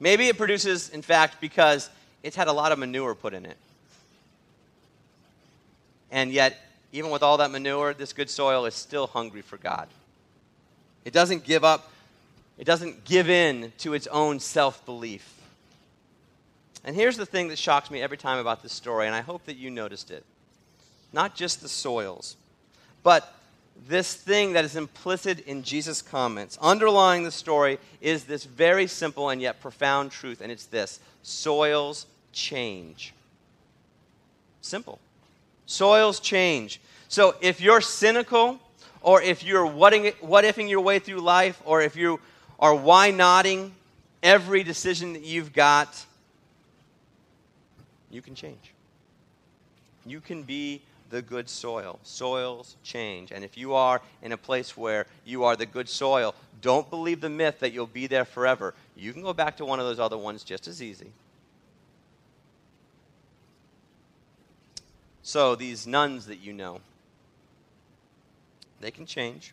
Maybe 0.00 0.26
it 0.28 0.36
produces, 0.36 0.90
in 0.90 1.02
fact, 1.02 1.40
because 1.40 1.88
it's 2.22 2.36
had 2.36 2.48
a 2.48 2.52
lot 2.52 2.72
of 2.72 2.78
manure 2.78 3.14
put 3.14 3.32
in 3.32 3.46
it. 3.46 3.56
And 6.10 6.32
yet, 6.32 6.58
even 6.92 7.10
with 7.10 7.22
all 7.22 7.36
that 7.38 7.50
manure, 7.50 7.94
this 7.94 8.12
good 8.12 8.30
soil 8.30 8.64
is 8.64 8.74
still 8.74 9.06
hungry 9.06 9.42
for 9.42 9.58
God. 9.58 9.88
It 11.04 11.12
doesn't 11.12 11.44
give 11.44 11.64
up, 11.64 11.90
it 12.58 12.64
doesn't 12.64 13.04
give 13.04 13.28
in 13.28 13.72
to 13.78 13.94
its 13.94 14.06
own 14.08 14.40
self 14.40 14.84
belief. 14.84 15.34
And 16.84 16.94
here's 16.96 17.16
the 17.16 17.26
thing 17.26 17.48
that 17.48 17.58
shocks 17.58 17.90
me 17.90 18.00
every 18.00 18.16
time 18.16 18.38
about 18.38 18.62
this 18.62 18.72
story, 18.72 19.06
and 19.06 19.14
I 19.14 19.20
hope 19.20 19.44
that 19.46 19.56
you 19.56 19.70
noticed 19.70 20.10
it. 20.10 20.24
Not 21.12 21.34
just 21.34 21.60
the 21.60 21.68
soils, 21.68 22.36
but 23.02 23.34
this 23.86 24.14
thing 24.14 24.54
that 24.54 24.64
is 24.64 24.76
implicit 24.76 25.40
in 25.40 25.62
Jesus' 25.62 26.02
comments. 26.02 26.58
Underlying 26.60 27.24
the 27.24 27.30
story 27.30 27.78
is 28.00 28.24
this 28.24 28.44
very 28.44 28.86
simple 28.86 29.30
and 29.30 29.40
yet 29.40 29.60
profound 29.60 30.10
truth, 30.10 30.40
and 30.40 30.50
it's 30.50 30.66
this 30.66 31.00
soils 31.22 32.06
change. 32.32 33.12
Simple. 34.60 34.98
Soils 35.68 36.18
change. 36.18 36.80
So 37.08 37.36
if 37.42 37.60
you're 37.60 37.82
cynical, 37.82 38.58
or 39.02 39.20
if 39.20 39.44
you're 39.44 39.66
what 39.66 39.92
ifing 39.92 40.68
your 40.70 40.80
way 40.80 40.98
through 40.98 41.20
life, 41.20 41.60
or 41.66 41.82
if 41.82 41.94
you 41.94 42.20
are 42.58 42.74
why 42.74 43.10
nodding 43.10 43.74
every 44.22 44.62
decision 44.62 45.12
that 45.12 45.22
you've 45.22 45.52
got, 45.52 46.06
you 48.10 48.22
can 48.22 48.34
change. 48.34 48.72
You 50.06 50.20
can 50.22 50.42
be 50.42 50.80
the 51.10 51.20
good 51.20 51.50
soil. 51.50 52.00
Soils 52.02 52.76
change. 52.82 53.30
And 53.30 53.44
if 53.44 53.58
you 53.58 53.74
are 53.74 54.00
in 54.22 54.32
a 54.32 54.38
place 54.38 54.74
where 54.74 55.06
you 55.26 55.44
are 55.44 55.54
the 55.54 55.66
good 55.66 55.88
soil, 55.88 56.34
don't 56.62 56.88
believe 56.88 57.20
the 57.20 57.28
myth 57.28 57.60
that 57.60 57.74
you'll 57.74 57.86
be 57.86 58.06
there 58.06 58.24
forever. 58.24 58.74
You 58.96 59.12
can 59.12 59.20
go 59.20 59.34
back 59.34 59.58
to 59.58 59.66
one 59.66 59.80
of 59.80 59.86
those 59.86 60.00
other 60.00 60.16
ones 60.16 60.44
just 60.44 60.66
as 60.66 60.82
easy. 60.82 61.12
So, 65.28 65.56
these 65.56 65.86
nones 65.86 66.24
that 66.28 66.38
you 66.38 66.54
know, 66.54 66.80
they 68.80 68.90
can 68.90 69.04
change 69.04 69.52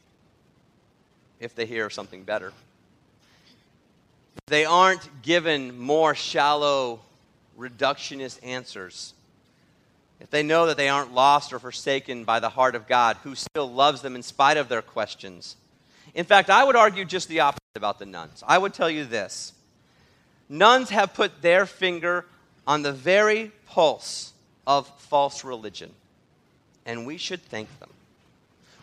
if 1.41 1.53
they 1.53 1.65
hear 1.65 1.89
something 1.89 2.23
better. 2.23 2.53
They 4.47 4.63
aren't 4.63 5.21
given 5.21 5.77
more 5.77 6.15
shallow, 6.15 7.01
reductionist 7.59 8.39
answers 8.41 9.15
if 10.21 10.29
they 10.29 10.43
know 10.43 10.67
that 10.67 10.77
they 10.77 10.87
aren't 10.87 11.13
lost 11.13 11.51
or 11.51 11.59
forsaken 11.59 12.23
by 12.23 12.39
the 12.39 12.47
heart 12.47 12.75
of 12.75 12.87
God, 12.87 13.17
who 13.23 13.35
still 13.35 13.69
loves 13.69 14.01
them 14.01 14.15
in 14.15 14.23
spite 14.23 14.55
of 14.55 14.69
their 14.69 14.81
questions. 14.81 15.57
In 16.13 16.23
fact, 16.23 16.49
I 16.49 16.63
would 16.63 16.77
argue 16.77 17.03
just 17.03 17.27
the 17.27 17.41
opposite 17.41 17.59
about 17.75 17.99
the 17.99 18.05
nones. 18.05 18.45
I 18.47 18.57
would 18.59 18.73
tell 18.73 18.89
you 18.89 19.03
this 19.03 19.51
nones 20.47 20.89
have 20.91 21.13
put 21.13 21.41
their 21.41 21.65
finger 21.65 22.25
on 22.65 22.81
the 22.81 22.93
very 22.93 23.51
pulse 23.67 24.31
of 24.67 24.87
false 25.01 25.43
religion, 25.43 25.91
and 26.85 27.05
we 27.05 27.17
should 27.17 27.43
thank 27.43 27.67
them. 27.79 27.89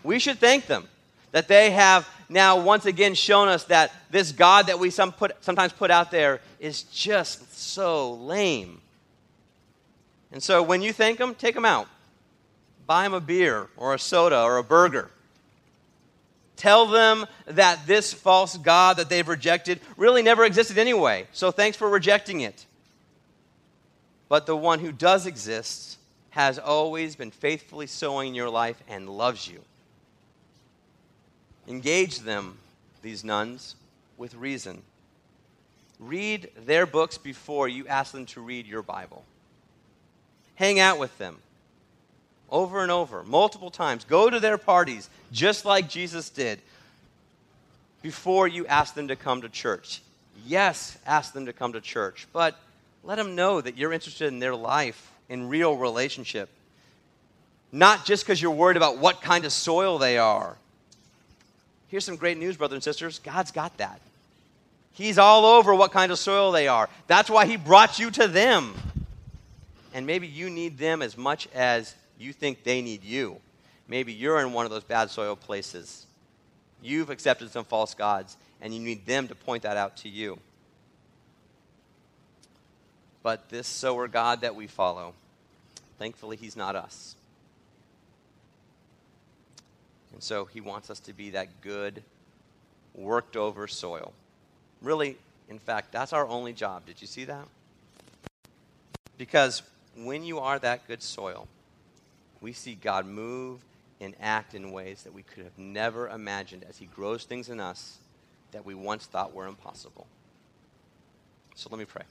We 0.03 0.19
should 0.19 0.39
thank 0.39 0.67
them 0.67 0.89
that 1.33 1.49
they 1.49 1.71
have 1.71 2.09
now 2.29 2.61
once 2.61 2.87
again 2.87 3.15
shown 3.15 3.49
us 3.49 3.65
that 3.65 3.93
this 4.11 4.33
God 4.33 4.67
that 4.67 4.79
we 4.79 4.91
some 4.91 5.13
put, 5.13 5.43
sometimes 5.45 5.73
put 5.73 5.91
out 5.91 6.11
there 6.11 6.41
is 6.61 6.83
just 6.85 7.59
so 7.59 8.13
lame. 8.15 8.81
And 10.31 10.43
so 10.43 10.63
when 10.63 10.83
you 10.83 10.93
thank 10.93 11.19
them, 11.19 11.35
take 11.35 11.55
them 11.55 11.65
out. 11.65 11.89
Buy 12.87 13.05
them 13.05 13.15
a 13.15 13.21
beer 13.21 13.69
or 13.77 13.95
a 13.95 13.99
soda 13.99 14.43
or 14.43 14.59
a 14.59 14.65
burger. 14.65 15.11
Tell 16.57 16.87
them 16.87 17.27
that 17.47 17.87
this 17.87 18.13
false 18.13 18.57
God 18.57 18.99
that 18.99 19.09
they've 19.09 19.27
rejected 19.27 19.81
really 19.97 20.23
never 20.23 20.45
existed 20.45 20.79
anyway. 20.79 21.27
So 21.33 21.51
thanks 21.51 21.77
for 21.77 21.89
rejecting 21.89 22.43
it. 22.43 22.67
But 24.33 24.47
the 24.47 24.57
one 24.57 24.79
who 24.79 24.93
does 24.93 25.27
exist 25.27 25.99
has 26.31 26.59
always 26.59 27.17
been 27.17 27.31
faithfully 27.31 27.87
sowing 27.87 28.35
your 28.35 28.49
life 28.49 28.83
and 28.89 29.07
loves 29.07 29.47
you. 29.47 29.61
Engage 31.69 32.21
them, 32.21 32.57
these 33.03 33.25
nones, 33.25 33.75
with 34.17 34.35
reason. 34.35 34.81
Read 35.99 36.49
their 36.65 36.87
books 36.87 37.19
before 37.19 37.69
you 37.69 37.87
ask 37.89 38.13
them 38.13 38.25
to 38.25 38.41
read 38.41 38.67
your 38.67 38.81
Bible 38.81 39.23
hang 40.55 40.81
out 40.81 40.99
with 40.99 41.19
them. 41.19 41.37
over 42.49 42.83
and 42.83 42.91
over, 42.91 43.23
multiple 43.25 43.71
times. 43.71 44.05
Go 44.05 44.31
to 44.31 44.41
their 44.41 44.57
parties, 44.57 45.11
just 45.31 45.67
like 45.67 45.91
Jesus 45.91 46.31
did, 46.31 46.59
before 48.01 48.49
you 48.49 48.67
ask 48.67 48.95
them 48.95 49.09
to 49.09 49.17
come 49.17 49.43
to 49.43 49.51
church. 49.51 50.01
Yes, 50.47 50.97
ask 51.05 51.35
them 51.35 51.45
to 51.45 51.53
come 51.53 51.75
to 51.75 51.83
church, 51.83 52.27
but 52.33 52.59
let 53.05 53.17
them 53.17 53.35
know 53.35 53.61
that 53.61 53.77
you're 53.77 53.93
interested 53.93 54.29
in 54.29 54.39
their 54.39 54.55
life, 54.55 55.11
in 55.29 55.49
real 55.49 55.77
relationship. 55.77 56.49
Not 57.73 58.05
just 58.05 58.25
because 58.25 58.41
you're 58.41 58.51
worried 58.51 58.77
about 58.77 58.99
what 58.99 59.23
kind 59.23 59.45
of 59.45 59.53
soil 59.53 59.99
they 59.99 60.19
are. 60.19 60.57
Here's 61.89 62.05
some 62.05 62.17
great 62.17 62.39
news, 62.39 62.57
brothers 62.57 62.77
and 62.77 62.85
sisters 62.85 63.19
God's 63.19 63.51
got 63.51 63.77
that. 63.79 64.01
He's 64.93 65.19
all 65.19 65.47
over 65.47 65.75
what 65.75 65.91
kind 65.91 66.13
of 66.13 66.19
soil 66.19 66.53
they 66.53 66.69
are. 66.69 66.89
That's 67.07 67.31
why 67.31 67.47
He 67.47 67.57
brought 67.57 67.99
you 67.99 68.11
to 68.13 68.29
them. 68.29 68.75
And 69.95 70.07
maybe 70.07 70.27
you 70.27 70.51
need 70.51 70.79
them 70.79 71.03
as 71.03 71.17
much 71.17 71.49
as 71.55 71.95
you 72.19 72.33
think 72.33 72.63
they 72.63 72.83
need 72.83 73.03
you. 73.03 73.41
Maybe 73.89 74.13
you're 74.13 74.41
in 74.41 74.53
one 74.53 74.65
of 74.65 74.71
those 74.71 74.85
bad 74.85 75.11
soil 75.11 75.37
places. 75.37 76.07
You've 76.83 77.11
accepted 77.11 77.51
some 77.51 77.65
false 77.65 77.95
gods, 77.95 78.37
and 78.61 78.75
you 78.75 78.81
need 78.81 79.07
them 79.07 79.29
to 79.29 79.35
point 79.35 79.65
that 79.65 79.77
out 79.77 79.97
to 79.99 80.09
you. 80.09 80.39
But 83.23 83.49
this 83.49 83.67
sower 83.67 84.09
God 84.09 84.41
that 84.41 84.55
we 84.55 84.67
follow, 84.67 85.15
thankfully, 85.99 86.37
He's 86.37 86.57
not 86.57 86.77
us. 86.77 87.15
And 90.13 90.23
so 90.23 90.45
He 90.45 90.61
wants 90.61 90.91
us 90.91 91.01
to 91.01 91.13
be 91.13 91.31
that 91.31 91.61
good, 91.61 92.03
worked 92.95 93.37
over 93.37 93.69
soil. 93.69 94.13
Really, 94.81 95.17
in 95.49 95.59
fact, 95.59 95.93
that's 95.93 96.13
our 96.13 96.27
only 96.27 96.53
job. 96.53 96.87
Did 96.87 97.01
you 97.01 97.07
see 97.07 97.25
that? 97.27 97.47
Because 99.19 99.63
when 99.97 100.25
you 100.25 100.41
are 100.41 100.59
that 100.59 100.87
good 100.89 101.03
soil, 101.03 101.47
we 102.41 102.53
see 102.53 102.75
God 102.75 103.07
move 103.07 103.61
and 104.01 104.15
act 104.21 104.55
in 104.55 104.73
ways 104.73 105.05
that 105.05 105.15
we 105.15 105.23
could 105.23 105.45
have 105.45 105.57
never 105.57 106.09
imagined 106.09 106.65
as 106.69 106.79
He 106.79 106.87
grows 106.87 107.25
things 107.25 107.49
in 107.49 107.61
us 107.61 107.99
that 108.51 108.67
we 108.67 108.75
once 108.75 109.07
thought 109.07 109.33
were 109.33 109.47
impossible. 109.47 110.07
So 111.55 111.69
let 111.71 111.79
me 111.79 111.85
pray. 111.85 112.03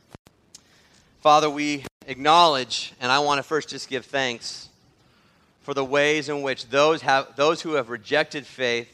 Father, 1.21 1.51
we 1.51 1.86
acknowledge, 2.07 2.93
and 2.99 3.12
I 3.12 3.19
want 3.19 3.38
to 3.38 3.43
first 3.43 3.69
just 3.69 3.88
give 3.88 4.05
thanks 4.05 4.69
for 5.62 5.75
the 5.75 5.86
ways 5.86 6.29
in 6.29 6.41
which 6.41 6.67
those, 6.69 7.03
have, 7.03 7.36
those 7.36 7.62
who 7.62 7.73
have 7.73 7.91
rejected 7.91 8.43
faith 8.43 8.91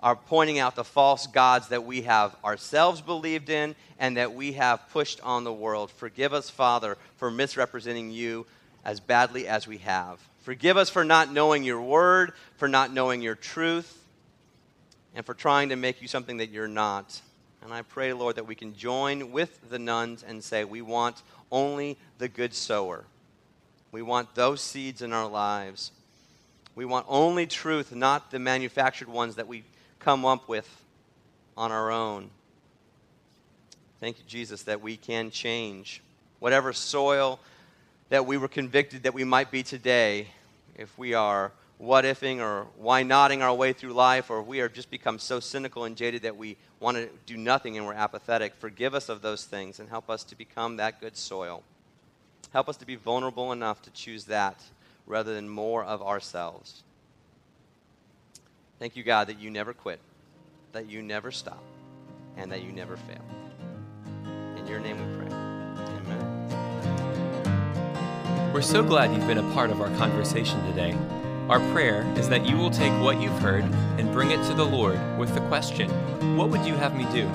are 0.00 0.16
pointing 0.16 0.58
out 0.58 0.74
the 0.74 0.82
false 0.82 1.28
gods 1.28 1.68
that 1.68 1.84
we 1.84 2.02
have 2.02 2.34
ourselves 2.44 3.00
believed 3.00 3.50
in 3.50 3.76
and 4.00 4.16
that 4.16 4.34
we 4.34 4.54
have 4.54 4.90
pushed 4.90 5.20
on 5.20 5.44
the 5.44 5.52
world. 5.52 5.92
Forgive 5.92 6.32
us, 6.32 6.50
Father, 6.50 6.98
for 7.18 7.30
misrepresenting 7.30 8.10
you 8.10 8.46
as 8.84 8.98
badly 8.98 9.46
as 9.46 9.68
we 9.68 9.78
have. 9.78 10.18
Forgive 10.42 10.76
us 10.76 10.90
for 10.90 11.04
not 11.04 11.32
knowing 11.32 11.62
your 11.62 11.80
word, 11.80 12.32
for 12.56 12.66
not 12.66 12.92
knowing 12.92 13.22
your 13.22 13.36
truth, 13.36 14.02
and 15.14 15.24
for 15.24 15.34
trying 15.34 15.68
to 15.68 15.76
make 15.76 16.02
you 16.02 16.08
something 16.08 16.38
that 16.38 16.50
you're 16.50 16.66
not. 16.66 17.20
And 17.64 17.72
I 17.72 17.80
pray, 17.80 18.12
Lord, 18.12 18.36
that 18.36 18.46
we 18.46 18.54
can 18.54 18.76
join 18.76 19.32
with 19.32 19.70
the 19.70 19.78
nones 19.78 20.22
and 20.22 20.44
say, 20.44 20.64
we 20.64 20.82
want 20.82 21.22
only 21.50 21.96
the 22.18 22.28
good 22.28 22.52
sower. 22.52 23.06
We 23.90 24.02
want 24.02 24.34
those 24.34 24.60
seeds 24.60 25.00
in 25.00 25.14
our 25.14 25.26
lives. 25.26 25.90
We 26.74 26.84
want 26.84 27.06
only 27.08 27.46
truth, 27.46 27.94
not 27.94 28.30
the 28.30 28.38
manufactured 28.38 29.08
ones 29.08 29.36
that 29.36 29.48
we 29.48 29.64
come 29.98 30.26
up 30.26 30.46
with 30.46 30.68
on 31.56 31.72
our 31.72 31.90
own. 31.90 32.28
Thank 33.98 34.18
you, 34.18 34.24
Jesus, 34.26 34.64
that 34.64 34.82
we 34.82 34.98
can 34.98 35.30
change 35.30 36.02
whatever 36.40 36.74
soil 36.74 37.40
that 38.10 38.26
we 38.26 38.36
were 38.36 38.48
convicted 38.48 39.04
that 39.04 39.14
we 39.14 39.24
might 39.24 39.50
be 39.50 39.62
today 39.62 40.26
if 40.76 40.98
we 40.98 41.14
are 41.14 41.50
what 41.84 42.04
ifing 42.04 42.40
or 42.40 42.66
why 42.76 43.02
nodding 43.02 43.42
our 43.42 43.54
way 43.54 43.72
through 43.72 43.92
life, 43.92 44.30
or 44.30 44.42
we 44.42 44.60
are 44.60 44.68
just 44.68 44.90
become 44.90 45.18
so 45.18 45.40
cynical 45.40 45.84
and 45.84 45.96
jaded 45.96 46.22
that 46.22 46.36
we 46.36 46.56
want 46.80 46.96
to 46.96 47.08
do 47.26 47.36
nothing 47.36 47.76
and 47.76 47.86
we're 47.86 47.94
apathetic. 47.94 48.54
Forgive 48.54 48.94
us 48.94 49.08
of 49.08 49.22
those 49.22 49.44
things 49.44 49.78
and 49.80 49.88
help 49.88 50.08
us 50.10 50.24
to 50.24 50.36
become 50.36 50.76
that 50.76 51.00
good 51.00 51.16
soil. 51.16 51.62
Help 52.52 52.68
us 52.68 52.76
to 52.76 52.86
be 52.86 52.96
vulnerable 52.96 53.52
enough 53.52 53.82
to 53.82 53.90
choose 53.90 54.24
that 54.24 54.62
rather 55.06 55.34
than 55.34 55.48
more 55.48 55.84
of 55.84 56.00
ourselves. 56.02 56.82
Thank 58.78 58.96
you, 58.96 59.02
God, 59.02 59.28
that 59.28 59.38
you 59.40 59.50
never 59.50 59.72
quit, 59.72 59.98
that 60.72 60.88
you 60.88 61.02
never 61.02 61.30
stop, 61.30 61.62
and 62.36 62.50
that 62.52 62.62
you 62.62 62.72
never 62.72 62.96
fail. 62.96 63.24
In 64.56 64.66
your 64.66 64.80
name 64.80 64.96
we 64.98 65.04
pray. 65.18 65.28
Amen. 65.34 66.20
We're 68.52 68.62
so 68.62 68.82
glad 68.82 69.14
you've 69.14 69.26
been 69.26 69.38
a 69.38 69.52
part 69.52 69.70
of 69.70 69.80
our 69.80 69.90
conversation 69.96 70.64
today. 70.66 70.96
Our 71.54 71.60
prayer 71.70 72.02
is 72.18 72.28
that 72.30 72.44
you 72.44 72.56
will 72.56 72.68
take 72.68 72.90
what 73.00 73.20
you've 73.20 73.38
heard 73.38 73.62
and 73.62 74.12
bring 74.12 74.32
it 74.32 74.44
to 74.48 74.54
the 74.54 74.64
Lord 74.64 74.98
with 75.16 75.32
the 75.34 75.40
question 75.42 75.88
What 76.36 76.48
would 76.48 76.66
you 76.66 76.74
have 76.74 76.96
me 76.96 77.04
do? 77.12 77.28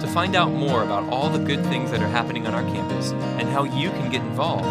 To 0.00 0.10
find 0.14 0.34
out 0.34 0.52
more 0.52 0.84
about 0.84 1.06
all 1.12 1.28
the 1.28 1.38
good 1.38 1.62
things 1.66 1.90
that 1.90 2.00
are 2.00 2.08
happening 2.08 2.46
on 2.46 2.54
our 2.54 2.62
campus 2.62 3.12
and 3.12 3.46
how 3.46 3.64
you 3.64 3.90
can 3.90 4.10
get 4.10 4.22
involved, 4.22 4.66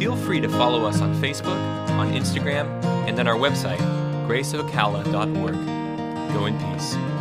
feel 0.00 0.16
free 0.16 0.40
to 0.40 0.48
follow 0.48 0.84
us 0.84 1.00
on 1.00 1.14
Facebook, 1.22 1.60
on 1.90 2.10
Instagram, 2.10 2.66
and 3.06 3.20
on 3.20 3.28
our 3.28 3.36
website, 3.36 3.78
graceocala.org. 4.26 6.34
Go 6.34 6.46
in 6.46 6.58
peace. 6.58 7.15